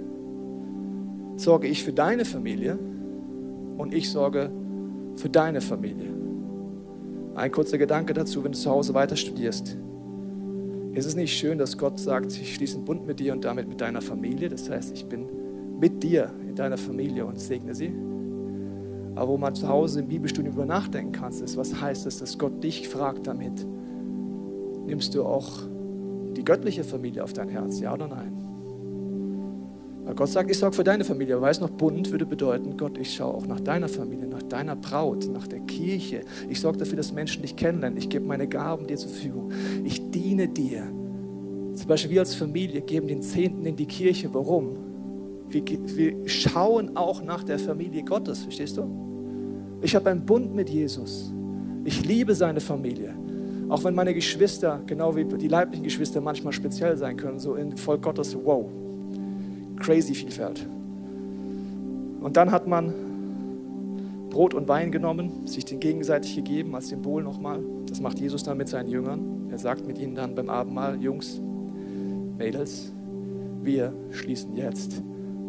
[1.38, 2.80] sorge ich für deine Familie
[3.78, 4.52] und ich sorge
[5.16, 6.14] für deine Familie.
[7.36, 9.78] Ein kurzer Gedanke dazu, wenn du zu Hause weiter studierst.
[10.94, 13.68] Ist es nicht schön, dass Gott sagt, ich schließe einen Bund mit dir und damit
[13.68, 14.48] mit deiner Familie?
[14.48, 15.28] Das heißt, ich bin
[15.78, 17.94] mit dir in deiner Familie und segne sie.
[19.16, 22.38] Aber wo man zu Hause im Bibelstudium über nachdenken kannst, ist, was heißt es, dass
[22.38, 23.66] Gott dich fragt damit?
[24.86, 25.64] Nimmst du auch
[26.36, 28.44] die göttliche Familie auf dein Herz, ja oder nein?
[30.06, 31.36] Weil Gott sagt, ich sorge für deine Familie.
[31.36, 34.76] Aber weißt noch, Bund würde bedeuten, Gott, ich schaue auch nach deiner Familie, nach deiner
[34.76, 36.22] Braut, nach der Kirche.
[36.48, 37.98] Ich sorge dafür, dass Menschen dich kennenlernen.
[37.98, 39.52] Ich gebe meine Gaben dir zur Verfügung.
[39.84, 40.84] Ich diene dir.
[41.74, 44.32] Zum Beispiel wir als Familie geben den Zehnten in die Kirche.
[44.32, 44.78] Warum?
[45.50, 48.88] Wir, wir schauen auch nach der Familie Gottes, verstehst du?
[49.82, 51.34] Ich habe einen Bund mit Jesus.
[51.84, 53.15] Ich liebe seine Familie.
[53.70, 57.76] Auch wenn meine Geschwister, genau wie die leiblichen Geschwister, manchmal speziell sein können, so in
[57.76, 58.70] Volk Gottes, wow,
[59.80, 60.66] crazy Vielfalt.
[62.22, 62.94] Und dann hat man
[64.30, 67.64] Brot und Wein genommen, sich den gegenseitig gegeben als Symbol nochmal.
[67.88, 69.48] Das macht Jesus dann mit seinen Jüngern.
[69.50, 71.40] Er sagt mit ihnen dann beim Abendmahl, Jungs,
[72.38, 72.92] Mädels,
[73.62, 75.02] wir schließen jetzt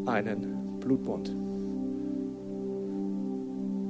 [0.07, 1.31] einen Blutbund.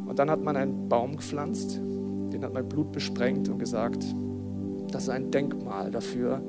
[0.07, 4.03] Und dann hat man einen Baum gepflanzt, den hat man Blut besprengt und gesagt,
[4.91, 6.41] das ist ein Denkmal dafür,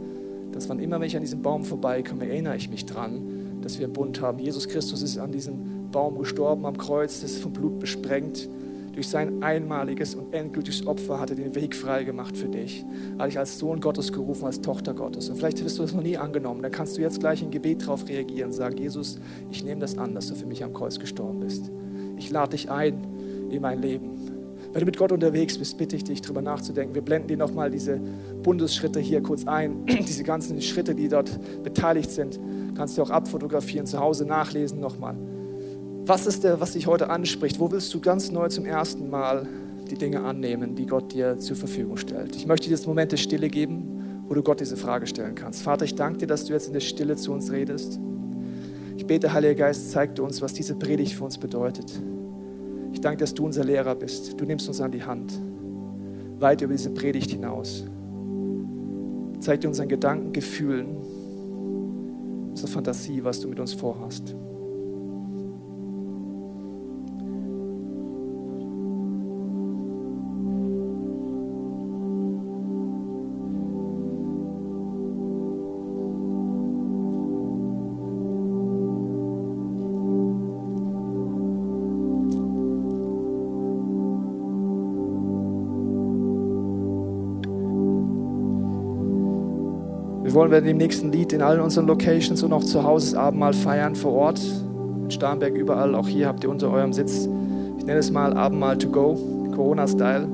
[0.52, 3.37] dass wann immer, wenn ich an diesem Baum vorbeikomme, erinnere ich mich dran,
[3.68, 4.40] dass wir einen Bund haben.
[4.40, 8.48] Jesus Christus ist an diesem Baum gestorben am Kreuz, das ist vom Blut besprengt.
[8.94, 12.86] Durch sein einmaliges und endgültiges Opfer hat er den Weg frei gemacht für dich.
[13.20, 15.30] Hat dich als Sohn Gottes gerufen, als Tochter Gottes.
[15.30, 16.64] Und vielleicht hättest du das noch nie angenommen.
[16.64, 19.20] Dann kannst du jetzt gleich in Gebet darauf reagieren sagen, Jesus,
[19.52, 21.70] ich nehme das an, dass du für mich am Kreuz gestorben bist.
[22.18, 23.06] Ich lade dich ein
[23.52, 24.37] in mein Leben.
[24.74, 26.94] Wenn du mit Gott unterwegs bist, bitte ich dich, darüber nachzudenken.
[26.94, 28.00] Wir blenden dir nochmal diese
[28.44, 31.32] Bundesschritte hier kurz ein, diese ganzen Schritte, die dort
[31.64, 32.40] beteiligt sind.
[32.76, 35.16] Kannst du auch abfotografieren, zu Hause nachlesen nochmal.
[36.06, 37.60] Was ist der, was dich heute anspricht?
[37.60, 39.48] Wo willst du ganz neu zum ersten Mal
[39.88, 42.36] die Dinge annehmen, die Gott dir zur Verfügung stellt.
[42.36, 45.62] Ich möchte dir jetzt Moment der Stille geben, wo du Gott diese Frage stellen kannst.
[45.62, 48.00] Vater, ich danke dir, dass du jetzt in der Stille zu uns redest.
[48.98, 52.02] Ich bete, Heiliger Geist, zeig uns, was diese Predigt für uns bedeutet.
[52.94, 54.40] Ich danke, dass du unser Lehrer bist.
[54.40, 55.40] Du nimmst uns an die Hand,
[56.40, 57.86] weit über diese Predigt hinaus.
[59.40, 60.98] Zeig dir unseren Gedanken, Gefühlen,
[62.50, 64.36] unsere Fantasie, was du mit uns vorhast.
[90.34, 93.54] Wollen wir dem nächsten Lied in allen unseren Locations und auch zu Hause das Abendmahl
[93.54, 94.42] feiern vor Ort.
[95.04, 97.30] In Starnberg überall, auch hier habt ihr unter eurem Sitz,
[97.78, 99.18] ich nenne es mal Abendmahl to go,
[99.56, 100.28] Corona-Style.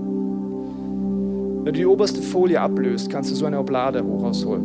[1.63, 4.63] Wenn du die oberste Folie ablöst, kannst du so eine Oblade hoch rausholen.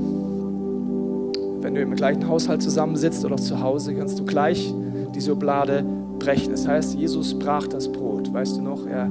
[1.60, 4.72] Wenn du im gleichen Haushalt zusammensitzt oder zu Hause, kannst du gleich
[5.14, 5.84] diese Oblade
[6.18, 6.52] brechen.
[6.52, 8.86] Das heißt, Jesus brach das Brot, weißt du noch?
[8.86, 9.10] Er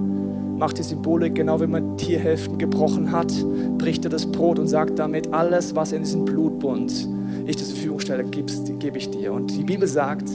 [0.57, 3.31] macht die Symbolik, genau wie man Tierhälften gebrochen hat,
[3.77, 7.07] bricht er das Brot und sagt damit, alles, was in diesem Blutbund
[7.45, 9.33] ich zur Verfügung stelle, gebe ich dir.
[9.33, 10.29] Und die Bibel sagt,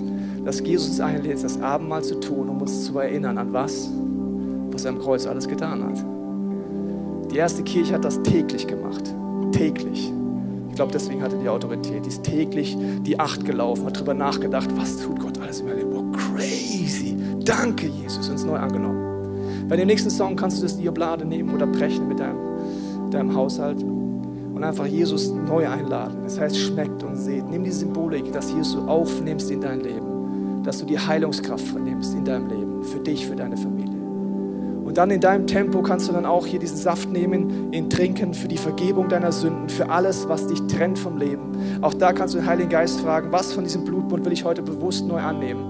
[0.44, 3.90] dass Jesus uns einlädt, das Abendmahl zu tun, um uns zu erinnern an was,
[4.70, 6.04] was er am Kreuz alles getan hat.
[7.32, 9.14] Die erste Kirche hat das täglich gemacht.
[9.52, 10.12] Täglich.
[10.68, 12.04] Ich glaube, deswegen hatte die Autorität.
[12.04, 15.78] Die ist täglich die Acht gelaufen, hat darüber nachgedacht, was tut Gott alles in meinem
[15.78, 15.92] Leben.
[15.94, 17.16] Oh, crazy.
[17.44, 19.01] Danke, Jesus, uns neu angenommen.
[19.68, 23.34] Bei dem nächsten Song kannst du das die Oblade nehmen oder brechen mit deinem, deinem
[23.34, 26.18] Haushalt und einfach Jesus neu einladen.
[26.24, 27.48] Das heißt, schmeckt und seht.
[27.48, 32.24] Nimm die Symbolik, dass Jesus aufnimmst in dein Leben, dass du die Heilungskraft vernimmst in
[32.24, 33.92] deinem Leben, für dich, für deine Familie.
[34.84, 38.34] Und dann in deinem Tempo kannst du dann auch hier diesen Saft nehmen, ihn trinken
[38.34, 41.52] für die Vergebung deiner Sünden, für alles, was dich trennt vom Leben.
[41.80, 44.60] Auch da kannst du den Heiligen Geist fragen, was von diesem Blutbund will ich heute
[44.60, 45.64] bewusst neu annehmen?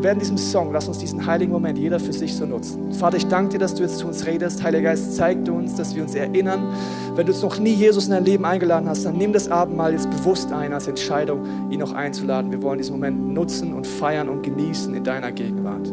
[0.00, 2.90] Und während diesem Song, lass uns diesen heiligen Moment jeder für sich so nutzen.
[2.94, 4.62] Vater, ich danke dir, dass du jetzt zu uns redest.
[4.62, 6.72] Heiliger Geist, zeig du uns, dass wir uns erinnern.
[7.16, 9.92] Wenn du uns noch nie Jesus in dein Leben eingeladen hast, dann nimm das Abendmahl
[9.92, 12.50] jetzt bewusst ein als Entscheidung, ihn noch einzuladen.
[12.50, 15.92] Wir wollen diesen Moment nutzen und feiern und genießen in deiner Gegenwart.